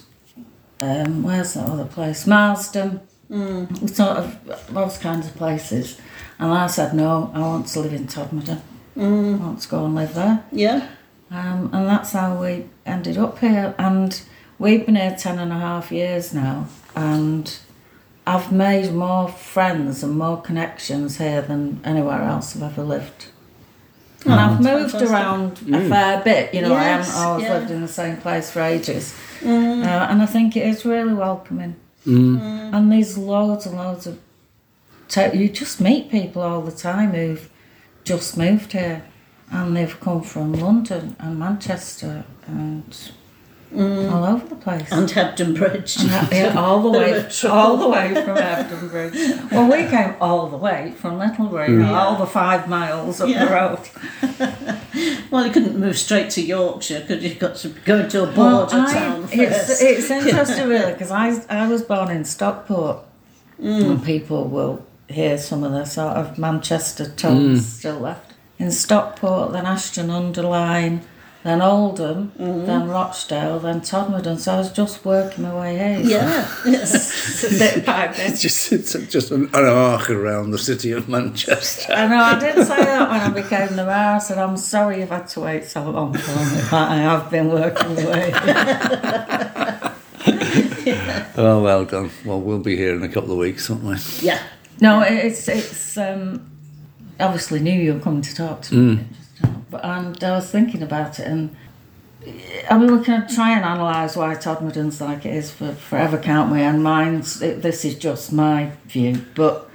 um, 0.81 1.23
where's 1.23 1.55
that 1.55 1.69
other 1.69 1.85
place 1.87 2.27
Marsden 2.27 3.01
mm. 3.31 3.91
sort 3.91 4.19
of 4.19 4.67
those 4.69 4.99
kinds 4.99 5.27
of 5.27 5.35
places 5.37 6.01
and 6.39 6.53
I 6.53 6.67
said 6.67 6.95
no 6.95 7.31
I 7.35 7.41
want 7.41 7.67
to 7.69 7.81
live 7.81 7.93
in 7.93 8.07
Todmorden 8.07 8.61
mm. 8.97 9.41
I 9.41 9.45
want 9.45 9.61
to 9.61 9.69
go 9.69 9.85
and 9.85 9.95
live 9.95 10.15
there 10.15 10.45
yeah. 10.53 10.89
um, 11.31 11.71
and 11.73 11.87
that's 11.87 12.12
how 12.12 12.41
we 12.41 12.67
ended 12.87 13.19
up 13.19 13.39
here. 13.39 13.75
And 13.79 14.21
we've 14.59 14.87
been 14.87 14.97
here 14.97 15.17
ten 15.19 15.39
and 15.39 15.53
a 15.53 15.59
half 15.59 15.91
years 15.93 16.33
now, 16.33 16.69
and 16.95 17.59
I've 18.27 18.53
made 18.53 18.93
more 18.93 19.29
friends 19.29 20.03
and 20.03 20.17
more 20.17 20.41
connections 20.41 21.19
here 21.19 21.43
than 21.43 21.81
anywhere 21.85 22.23
else 22.23 22.57
I've 22.57 22.62
ever 22.62 22.83
lived. 22.83 23.27
And 24.27 24.35
mm. 24.35 24.39
I've 24.39 24.61
moved 24.61 24.93
fantastic. 24.93 25.11
around 25.11 25.53
a 25.53 25.79
mm. 25.79 25.89
fair 25.89 26.23
bit, 26.25 26.53
you 26.53 26.62
know, 26.62 26.75
I 26.75 26.83
haven't 26.83 27.15
always 27.15 27.45
yeah. 27.45 27.59
lived 27.59 27.71
in 27.71 27.81
the 27.81 27.89
same 27.89 28.17
place 28.17 28.51
for 28.51 28.61
ages. 28.61 29.15
Mm. 29.41 29.85
Uh, 29.85 30.07
and 30.11 30.21
I 30.21 30.27
think 30.27 30.57
it 30.57 30.67
is 30.67 30.85
really 30.85 31.15
welcoming. 31.15 31.77
And 32.07 32.93
there's 32.93 33.17
loads 33.17 33.67
and 33.67 33.77
loads 33.77 34.07
of. 34.07 34.19
ta- 35.09 35.33
you 35.33 35.49
just 35.49 35.81
meet 35.81 36.11
people 36.11 36.43
all 36.43 36.62
the 36.62 36.73
time 36.73 37.12
who've 37.12 37.49
just 38.05 38.37
moved 38.37 38.73
here 38.73 39.03
and 39.51 39.77
they've 39.77 39.99
come 40.01 40.23
from 40.23 40.53
London 40.53 41.17
and 41.19 41.39
Manchester 41.39 42.25
and 42.47 43.12
Mm. 43.74 44.12
all 44.12 44.24
over 44.24 44.46
the 44.46 44.55
place. 44.57 44.90
And 44.92 45.09
Hebden 45.09 45.57
Bridge. 45.57 45.96
And 45.96 46.09
yeah, 46.33 46.55
all 46.57 46.81
the 46.83 46.90
way, 46.98 47.11
of 47.18 47.26
a 47.26 47.31
trouble. 47.31 47.57
all 47.59 47.76
the 47.76 47.88
way 47.88 48.14
from 48.14 48.37
Hebden 48.37 48.90
Bridge. 48.90 49.50
Well, 49.52 49.70
we 49.70 49.88
came 49.90 50.14
all 50.20 50.48
the 50.48 50.57
way 50.57 50.94
from 50.96 51.18
Littleborough, 51.18 51.68
mm. 51.68 51.88
all 51.92 52.16
the 52.16 52.26
five 52.26 52.68
miles 52.68 53.20
up 53.20 53.29
Yeah. 53.29 53.44
the 53.44 53.52
road. 53.52 54.79
Well, 55.31 55.44
you 55.44 55.52
couldn't 55.52 55.76
move 55.79 55.98
straight 55.98 56.31
to 56.31 56.42
Yorkshire, 56.42 57.00
because 57.00 57.22
you? 57.22 57.31
You've 57.31 57.38
got 57.38 57.57
to 57.57 57.68
go 57.85 58.09
to 58.09 58.22
a 58.22 58.33
Well, 58.37 58.66
border 58.66 58.76
I- 58.87 58.92
town 58.94 59.22
first. 59.26 59.35
it's, 59.35 59.83
it's 59.83 60.11
interesting, 60.11 60.68
really, 60.68 60.92
because 60.92 61.11
I, 61.11 61.35
I 61.50 61.66
was 61.68 61.83
born 61.83 62.11
in 62.11 62.24
Stockport, 62.24 62.98
Mm. 63.61 63.90
and 63.90 64.05
people 64.05 64.44
will 64.48 64.85
hear 65.09 65.38
some 65.38 65.64
of 65.64 65.72
the 65.72 65.85
sort 65.87 66.16
of 66.16 66.38
Manchester 66.38 67.09
tones 67.09 67.61
mm. 67.61 67.64
still 67.64 67.98
left. 68.00 68.35
In 68.59 68.70
Stockport, 68.70 69.52
then 69.52 69.64
Ashton-under-Lyne, 69.66 71.00
then 71.46 71.62
Oldham, 71.62 72.32
Mm-hmm. 72.38 72.66
then 72.66 72.88
Rochdale, 72.88 73.59
then 73.61 73.80
Todmorden. 73.80 74.38
So 74.38 74.52
I 74.54 74.59
was 74.59 74.72
just 74.72 75.04
working 75.04 75.44
my 75.44 75.54
way 75.61 75.76
here. 75.78 76.00
yeah. 76.00 76.48
Bit 76.64 77.87
by 77.87 78.09
bit. 78.09 78.18
It's 78.30 78.42
just 78.42 78.72
it's 78.72 78.92
just 79.12 79.30
an, 79.30 79.44
an 79.54 79.64
arc 79.64 80.11
around 80.11 80.50
the 80.50 80.59
city 80.59 80.90
of 80.92 81.09
Manchester. 81.09 81.92
I 81.92 82.06
know, 82.09 82.18
I 82.18 82.38
did 82.38 82.66
say 82.66 82.76
that 82.85 83.09
when 83.11 83.20
I 83.20 83.28
became 83.28 83.76
the 83.76 83.85
mayor. 83.85 84.16
I 84.16 84.18
said, 84.18 84.38
I'm 84.38 84.56
sorry 84.56 85.00
you've 85.00 85.11
had 85.11 85.28
to 85.28 85.40
wait 85.40 85.64
so 85.64 85.88
long 85.90 86.14
for 86.14 86.30
me, 86.32 86.61
but 86.70 86.90
I 86.90 86.96
have 86.96 87.30
been 87.30 87.48
working 87.50 87.94
my 87.94 88.04
way. 88.06 88.32
Oh, 91.38 91.62
well 91.62 91.85
done. 91.85 92.11
Well, 92.24 92.40
we'll 92.40 92.59
be 92.61 92.76
here 92.76 92.94
in 92.94 93.02
a 93.02 93.09
couple 93.09 93.32
of 93.32 93.38
weeks, 93.38 93.68
won't 93.68 93.85
we? 93.85 93.96
yeah. 94.22 94.40
No, 94.80 95.02
it's 95.02 95.46
it's 95.48 95.96
um, 95.98 96.50
obviously 97.20 97.61
knew 97.61 97.72
you 97.78 97.94
were 97.94 98.00
coming 98.00 98.22
to 98.22 98.35
talk 98.35 98.62
to 98.62 98.74
me, 98.74 99.04
but 99.70 99.85
and 99.85 100.22
I 100.22 100.33
was 100.33 100.51
thinking 100.51 100.83
about 100.83 101.18
it, 101.18 101.27
and 101.27 101.57
I 102.70 102.79
mean 102.79 102.96
we 102.96 103.05
can 103.05 103.29
try 103.29 103.53
and 103.53 103.64
analyse 103.64 104.16
why 104.16 104.35
Todmorden's 104.35 105.01
like 105.01 105.25
it 105.27 105.35
is 105.35 105.51
for 105.51 105.72
forever, 105.72 106.18
can't 106.18 106.51
we? 106.53 106.61
And 106.61 106.83
mine's 106.83 107.42
it, 107.42 107.62
this 107.62 107.85
is 107.85 107.94
just 107.96 108.33
my 108.33 108.72
view, 108.87 109.25
but 109.35 109.68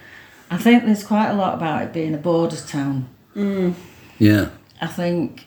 I 0.50 0.58
think 0.58 0.86
there's 0.86 1.04
quite 1.04 1.30
a 1.30 1.34
lot 1.34 1.54
about 1.54 1.84
it 1.84 1.94
being 1.94 2.14
a 2.14 2.18
border 2.18 2.58
town. 2.58 3.08
Mm. 3.36 3.74
Yeah. 4.20 4.50
I 4.82 4.88
think 4.88 5.46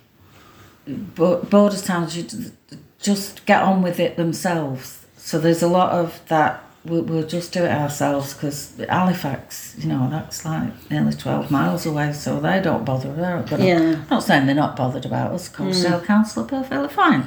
bo- 0.87 1.43
border 1.43 1.77
towns 1.77 2.17
you 2.17 2.23
d- 2.23 2.79
just 3.01 3.45
get 3.45 3.63
on 3.63 3.83
with 3.83 4.01
it 4.01 4.17
themselves. 4.17 5.05
So 5.19 5.39
there's 5.39 5.63
a 5.63 5.69
lot 5.69 5.93
of 5.93 6.21
that. 6.29 6.63
We'll, 6.85 7.03
we'll 7.03 7.27
just 7.27 7.53
do 7.53 7.65
it 7.65 7.71
ourselves 7.71 8.35
because 8.35 8.75
Halifax, 8.91 9.75
you 9.79 9.89
know, 9.89 10.07
that's 10.11 10.45
like 10.45 10.91
nearly 10.91 11.15
12 11.15 11.51
miles 11.51 11.87
away, 11.87 12.13
so 12.13 12.41
they 12.41 12.61
don't 12.61 12.85
bother. 12.85 13.11
They're 13.15 13.43
not 13.43 13.59
Yeah. 13.59 13.79
I'm 14.03 14.07
not 14.11 14.23
saying 14.23 14.45
they're 14.45 14.55
not 14.55 14.77
bothered 14.77 15.07
about 15.07 15.33
us. 15.33 15.49
Calderdale 15.49 16.01
Council 16.05 16.43
are 16.43 16.47
perfectly 16.47 16.89
fine. 16.89 17.27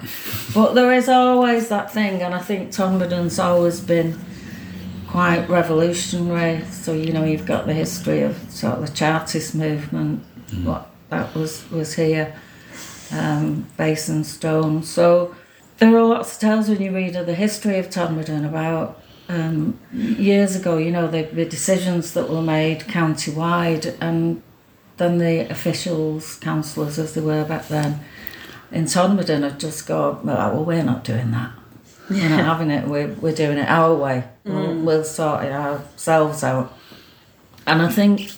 But 0.54 0.74
there 0.74 0.94
is 0.94 1.10
always 1.10 1.70
that 1.70 1.92
thing, 1.92 2.22
and 2.22 2.36
I 2.36 2.40
think 2.40 2.70
Todmorden's 2.72 3.40
always 3.40 3.80
been 3.80 4.20
quite 5.08 5.50
revolutionary. 5.50 6.64
So 6.66 6.94
you 6.94 7.12
know, 7.12 7.24
you've 7.24 7.46
got 7.48 7.66
the 7.66 7.74
history 7.74 8.22
of 8.22 8.38
sort 8.52 8.76
of 8.76 8.82
the 8.88 8.94
Chartist 8.94 9.56
movement, 9.56 10.24
what 10.64 10.88
that 11.10 11.34
was 11.34 11.68
was 11.72 11.96
here, 11.96 12.36
um, 13.12 13.66
Basingstoke. 13.76 14.84
So 14.84 15.36
there 15.80 15.98
are 15.98 16.04
lots 16.04 16.36
of 16.36 16.40
tales 16.42 16.70
when 16.70 16.80
you 16.82 16.92
read 16.94 17.16
of 17.16 17.26
the 17.26 17.34
history 17.36 17.80
of 17.80 17.90
Todmorden 17.90 18.46
about 18.46 19.02
um, 19.30 19.80
years 19.92 20.56
ago. 20.56 20.78
You 20.78 20.92
know, 20.92 21.08
the, 21.08 21.24
the 21.24 21.46
decisions 21.46 22.14
that 22.14 22.30
were 22.30 22.42
made 22.42 22.88
county-wide, 22.88 23.86
and 24.02 24.42
then 24.98 25.18
the 25.18 25.50
officials, 25.50 26.36
councillors 26.36 27.00
as 27.00 27.14
they 27.14 27.22
were 27.22 27.46
back 27.46 27.68
then, 27.68 28.00
in 28.72 28.86
Todmorden 28.86 29.44
had 29.44 29.60
just 29.60 29.88
go, 29.88 30.20
well, 30.24 30.64
we're 30.64 30.84
not 30.84 31.04
doing 31.04 31.32
that. 31.32 31.52
We're 32.10 32.30
not 32.30 32.46
having 32.46 32.72
it. 32.72 32.88
We're, 32.88 33.14
we're 33.14 33.36
doing 33.36 33.58
it 33.58 33.70
our 33.70 33.96
way. 33.96 34.26
We'll, 34.44 34.76
we'll 34.76 35.04
sort 35.04 35.46
it 35.46 35.52
ourselves 35.52 36.44
out. 36.44 36.74
And 37.66 37.82
I 37.82 37.90
think 37.90 38.32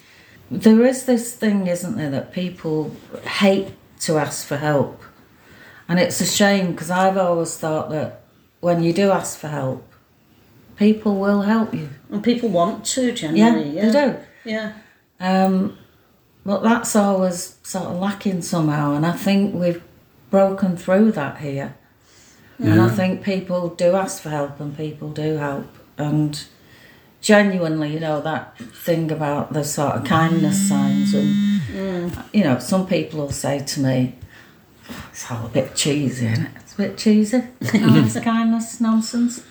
there 0.49 0.86
is 0.86 1.06
this 1.06 1.36
thing, 1.36 1.67
isn't 1.67 1.95
there, 1.95 2.10
that 2.10 2.34
people 2.34 2.95
hate 3.23 3.69
to 4.02 4.17
ask 4.17 4.45
for 4.45 4.58
help. 4.58 5.02
And 5.88 5.99
it's 5.99 6.21
a 6.21 6.25
shame 6.25 6.71
because 6.71 6.91
I've 6.91 7.17
always 7.17 7.56
thought 7.58 7.89
that 7.91 8.23
when 8.60 8.84
you 8.84 8.93
do 8.93 9.12
ask 9.12 9.39
for 9.39 9.47
help, 9.47 9.88
people 10.79 11.15
will 11.19 11.41
help 11.41 11.73
you. 11.73 11.89
And 12.09 12.23
people 12.23 12.49
want 12.49 12.85
to 12.85 13.07
Yeah, 13.07 13.11
generally. 13.11 13.69
Yeah, 13.71 13.89
they 13.89 13.91
do. 13.91 14.17
Yeah. 14.45 14.73
Um, 15.19 15.77
but 16.45 16.63
that's 16.63 16.95
always 16.95 17.57
sort 17.63 17.87
of 17.87 17.97
lacking 17.97 18.41
somehow, 18.41 18.95
and 18.95 19.05
I 19.05 19.11
think 19.11 19.53
we've 19.53 19.83
broken 20.31 20.77
through 20.77 21.11
that 21.11 21.39
here. 21.39 21.75
Yeah. 22.57 22.71
And 22.71 22.81
I 22.81 22.89
think 22.89 23.23
people 23.23 23.69
do 23.69 23.95
ask 23.95 24.23
for 24.23 24.29
help, 24.29 24.59
and 24.59 24.75
people 24.75 25.11
do 25.11 25.35
help, 25.35 25.67
and 25.97 26.41
genuinely, 27.21 27.93
you 27.93 27.99
know, 27.99 28.21
that 28.21 28.57
thing 28.57 29.11
about 29.11 29.51
the 29.51 29.65
sort 29.65 29.95
of 29.95 30.05
kindness 30.05 30.69
signs, 30.69 31.13
and 31.13 32.17
you 32.33 32.43
know, 32.43 32.57
some 32.59 32.87
people 32.87 33.19
will 33.19 33.31
say 33.31 33.59
to 33.59 33.81
me, 33.81 34.15
"It's 35.11 35.29
all 35.29 35.45
a 35.45 35.49
bit 35.49 35.75
cheesy, 35.75 36.27
isn't 36.27 36.45
it? 36.45 36.51
It's 36.55 36.73
a 36.73 36.77
bit 36.77 36.97
cheesy, 36.97 37.37
all 37.73 38.01
this 38.01 38.19
kindness 38.19 38.79
nonsense." 38.79 39.43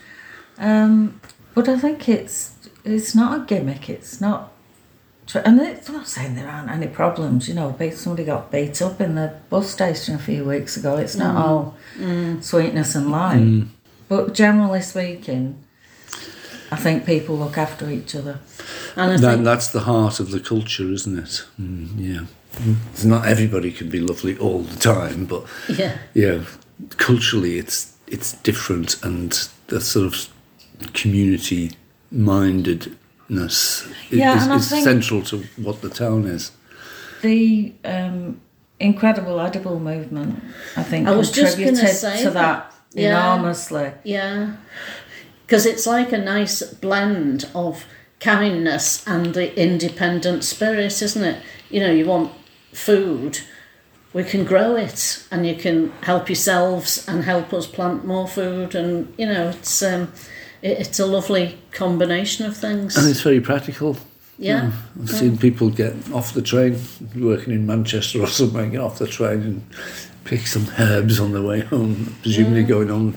Um, 0.59 1.21
but 1.55 1.69
I 1.69 1.79
think 1.79 2.09
it's 2.09 2.55
it's 2.85 3.15
not 3.15 3.41
a 3.41 3.45
gimmick. 3.45 3.89
It's 3.89 4.21
not 4.21 4.53
Tr- 5.29 5.39
And 5.45 5.61
it's 5.61 5.89
I'm 5.89 5.97
not 5.97 6.09
saying 6.09 6.35
there 6.37 6.49
aren't 6.49 6.71
any 6.71 6.87
problems, 6.89 7.49
you 7.49 7.55
know. 7.55 7.77
Somebody 7.95 8.25
got 8.25 8.51
beat 8.51 8.81
up 8.81 9.01
in 9.01 9.15
the 9.15 9.35
bus 9.51 9.71
station 9.71 10.15
a 10.15 10.19
few 10.19 10.45
weeks 10.45 10.77
ago. 10.77 10.97
It's 10.97 11.17
not 11.17 11.37
all 11.37 11.77
sweetness 12.41 12.95
and 12.95 13.11
light. 13.11 13.65
But 14.09 14.33
generally 14.33 14.81
speaking, 14.81 15.63
I 16.73 16.77
think 16.77 17.05
people 17.05 17.37
look 17.37 17.59
after 17.59 17.91
each 17.91 18.15
other. 18.15 18.41
And 18.97 19.23
That, 19.23 19.35
think 19.35 19.45
that's 19.45 19.69
the 19.69 19.81
heart 19.81 20.19
of 20.19 20.31
the 20.31 20.41
culture, 20.41 20.91
isn't 20.91 21.19
it? 21.19 21.45
Mm, 21.61 21.89
yeah. 21.97 22.21
It's 22.93 23.05
not 23.05 23.27
everybody 23.27 23.71
can 23.71 23.91
be 23.91 24.01
lovely 24.01 24.37
all 24.39 24.61
the 24.63 24.79
time, 24.79 25.27
but 25.27 25.45
yeah. 25.69 25.99
yeah, 26.15 26.45
culturally 26.97 27.59
it's 27.59 27.93
it's 28.07 28.33
different, 28.33 28.97
and 29.05 29.49
the 29.67 29.81
sort 29.83 30.07
of 30.07 30.29
community 30.93 31.73
mindedness 32.11 33.89
Yeah, 34.11 34.55
is, 34.57 34.73
is 34.73 34.85
central 34.85 35.23
to 35.23 35.45
what 35.57 35.83
the 35.83 35.91
town 35.91 36.25
is. 36.27 36.53
The 37.23 37.73
um, 37.85 38.41
incredible 38.81 39.41
edible 39.41 39.81
movement, 39.81 40.43
I 40.77 40.83
think, 40.83 41.09
I 41.09 41.17
was 41.17 41.31
just 41.31 41.59
gonna 41.59 41.77
say 41.89 42.23
to 42.23 42.31
that. 42.31 42.33
that, 42.33 42.75
Yeah. 42.93 43.35
enormously. 43.35 43.93
Yeah. 44.05 44.57
Because 45.47 45.67
it's 45.67 45.87
like 45.87 46.13
a 46.13 46.19
nice 46.19 46.63
blend 46.63 47.49
of 47.55 47.85
kindness 48.21 49.07
and 49.07 49.35
the 49.35 49.57
independent 49.61 50.45
spirit, 50.45 51.01
isn't 51.03 51.25
it? 51.25 51.43
You 51.71 51.81
know, 51.81 51.91
you 51.91 52.07
want 52.07 52.33
food, 52.73 53.41
we 54.13 54.25
can 54.25 54.45
grow 54.45 54.77
it, 54.77 55.25
and 55.31 55.47
you 55.47 55.55
can 55.55 55.93
help 56.03 56.29
yourselves 56.29 57.07
and 57.09 57.25
help 57.25 57.53
us 57.53 57.67
plant 57.67 58.05
more 58.07 58.27
food, 58.29 58.75
and 58.75 59.13
you 59.19 59.27
know, 59.27 59.49
it's 59.51 59.83
um, 59.83 60.13
it, 60.63 60.79
it's 60.79 60.99
a 61.01 61.07
lovely 61.07 61.59
combination 61.73 62.47
of 62.47 62.57
things. 62.57 62.97
And 62.97 63.09
it's 63.09 63.21
very 63.21 63.41
practical. 63.41 63.97
yeah. 64.39 64.73
I've 65.01 65.11
seen 65.11 65.39
people 65.39 65.71
get 65.71 65.95
off 66.13 66.35
the 66.35 66.43
train, 66.43 66.79
working 67.17 67.53
in 67.53 67.67
Manchester 67.67 68.23
or 68.23 68.27
somewhere, 68.41 68.67
get 68.67 68.81
off 68.81 68.99
the 68.99 69.07
train 69.07 69.43
and 69.43 69.63
pick 70.25 70.47
some 70.47 70.67
herbs 70.79 71.19
on 71.19 71.33
their 71.33 71.43
way 71.43 71.61
home, 71.61 72.15
presumably 72.23 72.63
going 72.63 72.91
on 72.91 73.17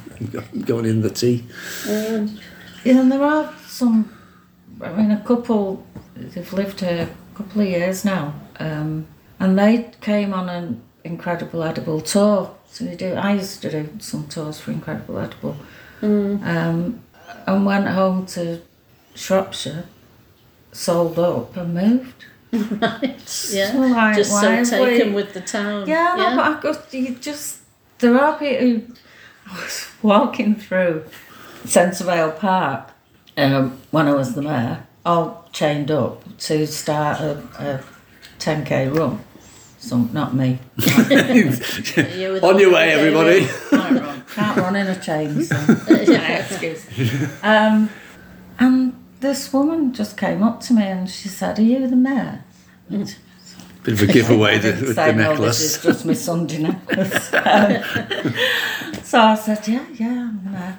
going 0.66 0.86
in 0.86 1.02
the 1.02 1.10
tea. 1.10 1.44
Yeah, 1.86 3.00
and 3.02 3.12
there 3.12 3.24
are 3.24 3.54
some. 3.68 4.12
I 4.82 4.92
mean, 4.94 5.12
a 5.12 5.22
couple. 5.22 5.86
They've 6.16 6.54
lived 6.54 6.80
here 6.80 7.10
a 7.34 7.38
couple 7.38 7.62
of 7.62 7.68
years 7.68 8.04
now, 8.06 8.34
um, 8.60 9.06
and 9.40 9.60
they 9.60 9.92
came 10.02 10.34
on 10.34 10.50
an 10.50 10.82
incredible 11.04 11.64
edible 11.64 12.02
tour. 12.02 12.56
So 12.68 12.86
we 12.86 12.96
do. 12.96 13.14
I 13.14 13.34
used 13.34 13.62
to 13.64 13.70
do 13.70 13.90
some 14.00 14.28
tours 14.28 14.60
for 14.60 14.72
Incredible 14.72 15.20
Edible, 15.20 15.58
um, 16.02 17.02
and 17.48 17.66
went 17.66 17.88
home 17.88 18.26
to 18.28 18.62
Shropshire, 19.16 19.86
sold 20.72 21.20
up, 21.20 21.56
and 21.58 21.74
moved. 21.74 22.26
Right. 22.54 23.50
Yeah. 23.52 23.72
So, 23.72 23.78
like, 23.80 24.16
Just 24.18 24.32
so 24.40 24.66
taken 24.66 25.10
we- 25.10 25.14
with 25.16 25.34
the 25.34 25.40
town. 25.42 25.88
Yeah, 25.88 26.16
no, 26.18 26.36
but 26.36 26.46
I 26.46 26.62
got 26.62 26.94
you 26.94 27.16
just 27.16 27.60
there 28.00 28.20
are 28.20 28.38
people 28.38 28.68
who 28.68 28.82
I 29.52 29.56
was 29.64 29.88
walking 30.02 30.56
through 30.56 31.06
Centrevale 31.66 32.32
Park 32.32 32.90
um, 33.38 33.78
when 33.92 34.08
I 34.08 34.14
was 34.14 34.34
the 34.36 34.42
mayor, 34.42 34.86
all 35.06 35.48
chained 35.54 35.92
up 35.92 36.24
to 36.40 36.68
start 36.68 37.22
a, 37.22 37.38
a 37.60 37.84
10k 38.40 38.98
run. 38.98 39.24
Some, 39.80 40.10
not 40.14 40.36
me. 40.36 40.60
You 40.78 42.40
On 42.44 42.60
your 42.60 42.72
way, 42.74 42.92
who 42.94 43.12
gave 43.12 43.16
everybody. 43.16 43.48
It- 44.32 44.36
Can't 44.36 44.58
run, 44.58 44.74
can't 44.74 44.74
run 44.74 44.76
in 44.76 44.88
a 44.88 45.00
chain. 45.00 45.44
So. 45.44 45.56
Excuse. 45.90 46.86
Um, 47.44 47.90
and 48.60 48.94
this 49.20 49.52
woman 49.54 49.94
just 49.94 50.18
came 50.18 50.42
up 50.44 50.62
to 50.62 50.74
me 50.74 50.84
and 50.84 51.10
she 51.10 51.28
said, 51.30 51.60
"Are 51.60 51.64
you 51.64 51.88
the 51.88 51.96
mayor?" 51.96 52.44
Bit 52.90 53.94
of 53.94 54.02
a 54.10 54.14
giveaway 54.14 54.60
the, 54.60 54.70
with 54.88 54.96
say, 54.96 55.12
the 55.12 55.18
"No, 55.18 55.30
necklace. 55.32 55.58
this 55.60 55.76
is 55.78 55.84
just 55.84 56.06
my 56.06 56.14
Sunday 56.14 56.60
necklace. 56.60 57.32
Um, 57.44 59.04
so 59.04 59.20
I 59.20 59.36
said, 59.36 59.68
yeah, 59.68 59.86
yeah, 59.96 60.08
I'm 60.30 60.44
the 60.44 60.50
mayor. 60.52 60.78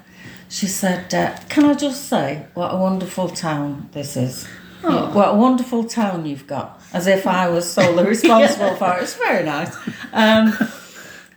She 0.48 0.66
said, 0.66 1.12
uh, 1.14 1.36
can 1.48 1.64
I 1.64 1.74
just 1.74 2.08
say 2.08 2.46
what 2.54 2.68
a 2.72 2.76
wonderful 2.76 3.28
town 3.28 3.88
this 3.92 4.16
is? 4.16 4.46
What 4.82 5.30
a 5.30 5.34
wonderful 5.36 5.84
town 5.84 6.26
you've 6.26 6.46
got. 6.46 6.80
As 6.92 7.06
if 7.06 7.26
I 7.26 7.48
was 7.48 7.70
solely 7.70 8.04
responsible 8.04 8.74
for 8.76 8.96
it. 8.98 9.02
It's 9.02 9.14
very 9.14 9.44
nice. 9.44 9.74
Um, 10.12 10.52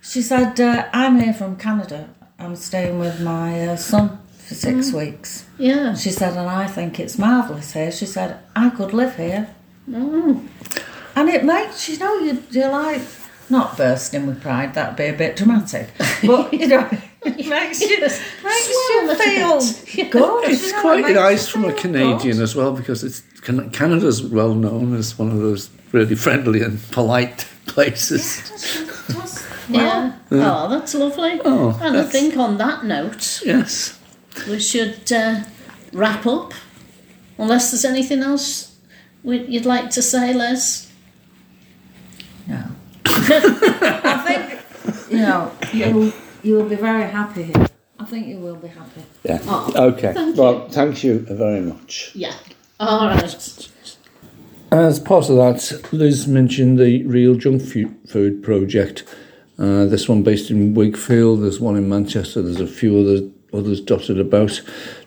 she 0.07 0.21
said, 0.21 0.59
uh, 0.59 0.87
I'm 0.93 1.19
here 1.19 1.33
from 1.33 1.55
Canada. 1.57 2.09
I'm 2.39 2.55
staying 2.55 2.99
with 2.99 3.19
my 3.21 3.67
uh, 3.69 3.75
son 3.75 4.19
for 4.37 4.53
six 4.53 4.91
weeks. 4.91 5.45
Yeah. 5.57 5.95
She 5.95 6.11
said, 6.11 6.37
and 6.37 6.49
I 6.49 6.67
think 6.67 6.99
it's 6.99 7.17
marvellous 7.17 7.73
here. 7.73 7.91
She 7.91 8.05
said, 8.05 8.39
I 8.55 8.69
could 8.69 8.93
live 8.93 9.15
here. 9.15 9.49
And 9.87 11.29
it 11.29 11.45
makes, 11.45 11.87
you 11.89 11.97
know, 11.97 12.19
you, 12.19 12.43
you're 12.51 12.71
like, 12.71 13.01
not 13.49 13.77
bursting 13.77 14.27
with 14.27 14.41
pride, 14.41 14.73
that'd 14.73 14.95
be 14.95 15.05
a 15.05 15.13
bit 15.13 15.35
dramatic. 15.37 15.89
But, 16.25 16.51
you 16.59 16.67
know, 16.67 16.89
it 17.23 17.47
makes 17.47 17.81
you, 17.81 17.99
makes 17.99 18.69
you 18.69 19.15
feel 19.15 19.57
bit. 19.97 20.11
good. 20.11 20.49
It's 20.49 20.65
you 20.65 20.71
know, 20.73 20.77
it 20.77 20.81
quite 20.81 21.01
makes 21.03 21.15
nice 21.15 21.47
from 21.47 21.65
a 21.65 21.73
Canadian 21.73 22.37
good. 22.37 22.43
as 22.43 22.55
well 22.55 22.73
because 22.73 23.03
it's 23.03 23.21
Can- 23.41 23.69
Canada's 23.71 24.23
well 24.23 24.53
known 24.53 24.95
as 24.95 25.17
one 25.17 25.31
of 25.31 25.37
those 25.37 25.69
really 25.91 26.15
friendly 26.15 26.61
and 26.61 26.81
polite 26.91 27.47
places. 27.65 28.41
Just- 29.67 29.69
Yeah. 29.69 30.13
Oh, 30.31 30.69
that's 30.69 30.93
lovely. 30.95 31.39
Oh, 31.43 31.77
and 31.81 31.97
I 31.97 32.03
think 32.03 32.37
on 32.37 32.57
that 32.57 32.85
note, 32.85 33.41
Yes. 33.45 33.97
we 34.49 34.59
should 34.59 35.11
uh, 35.11 35.41
wrap 35.93 36.25
up. 36.25 36.53
Unless 37.37 37.71
there's 37.71 37.85
anything 37.85 38.21
else 38.23 38.75
we- 39.23 39.45
you'd 39.47 39.65
like 39.65 39.89
to 39.91 40.01
say, 40.01 40.33
Les. 40.33 40.89
No. 42.47 42.63
I 43.05 44.23
think, 44.27 45.09
you 45.11 45.17
know, 45.17 45.51
you, 45.73 46.13
you 46.43 46.55
will 46.55 46.69
be 46.69 46.75
very 46.75 47.09
happy. 47.09 47.51
I 47.99 48.05
think 48.05 48.27
you 48.27 48.37
will 48.37 48.55
be 48.55 48.67
happy. 48.67 49.01
Yeah. 49.23 49.39
Oh, 49.47 49.71
okay. 49.93 50.13
thank 50.13 50.37
well, 50.37 50.67
thank 50.69 51.03
you 51.03 51.19
very 51.19 51.61
much. 51.61 52.11
Yeah. 52.13 52.33
All 52.79 53.07
right. 53.07 53.69
As 54.71 54.99
part 54.99 55.29
of 55.29 55.37
that, 55.37 55.89
Liz 55.93 56.27
mentioned 56.27 56.77
the 56.77 57.03
Real 57.05 57.35
Junk 57.35 57.61
Food 57.61 58.43
Project. 58.43 59.03
Uh, 59.57 59.85
this 59.85 60.09
one 60.09 60.21
based 60.21 60.51
in 60.51 60.73
Wakefield, 60.73 61.41
there's 61.41 61.59
one 61.59 61.77
in 61.77 61.87
Manchester, 61.87 62.41
there's 62.41 62.59
a 62.59 62.67
few 62.67 62.99
other, 62.99 63.29
others 63.53 63.79
dotted 63.79 64.19
about. 64.19 64.61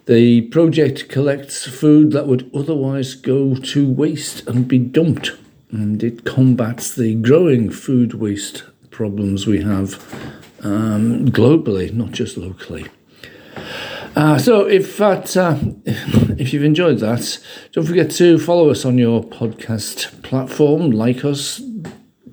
The 0.06 0.42
project 0.42 1.08
collects 1.10 1.66
food 1.66 2.12
that 2.12 2.26
would 2.26 2.50
otherwise 2.54 3.14
go 3.14 3.54
to 3.54 3.90
waste 3.90 4.46
and 4.48 4.66
be 4.66 4.78
dumped, 4.78 5.32
and 5.70 6.02
it 6.02 6.24
combats 6.24 6.94
the 6.94 7.14
growing 7.14 7.70
food 7.70 8.14
waste 8.14 8.64
problems 8.90 9.46
we 9.46 9.62
have 9.62 9.94
um, 10.62 11.28
globally, 11.28 11.92
not 11.92 12.12
just 12.12 12.38
locally. 12.38 12.86
Uh, 14.16 14.38
so 14.38 14.66
if 14.66 14.96
that 14.96 15.36
uh, 15.36 15.56
if 16.38 16.52
you've 16.52 16.64
enjoyed 16.64 16.98
that, 16.98 17.38
don't 17.72 17.86
forget 17.86 18.10
to 18.10 18.38
follow 18.38 18.70
us 18.70 18.84
on 18.84 18.98
your 18.98 19.22
podcast 19.22 20.22
platform, 20.22 20.90
like 20.90 21.24
us, 21.24 21.60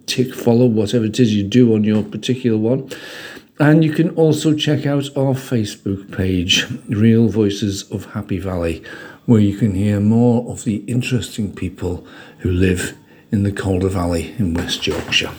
tick 0.05 0.33
follow 0.33 0.65
whatever 0.65 1.05
it 1.05 1.19
is 1.19 1.33
you 1.33 1.43
do 1.43 1.73
on 1.75 1.83
your 1.83 2.03
particular 2.03 2.57
one. 2.57 2.89
And 3.59 3.83
you 3.83 3.93
can 3.93 4.09
also 4.11 4.53
check 4.53 4.85
out 4.85 5.05
our 5.15 5.33
Facebook 5.33 6.15
page, 6.15 6.65
Real 6.89 7.29
Voices 7.29 7.89
of 7.89 8.11
Happy 8.11 8.37
Valley, 8.37 8.83
where 9.25 9.39
you 9.39 9.57
can 9.57 9.75
hear 9.75 9.99
more 9.99 10.49
of 10.51 10.65
the 10.65 10.77
interesting 10.87 11.53
people 11.55 12.05
who 12.39 12.51
live 12.51 12.97
in 13.31 13.43
the 13.43 13.51
Calder 13.51 13.89
Valley 13.89 14.35
in 14.37 14.53
West 14.53 14.85
Yorkshire. 14.85 15.31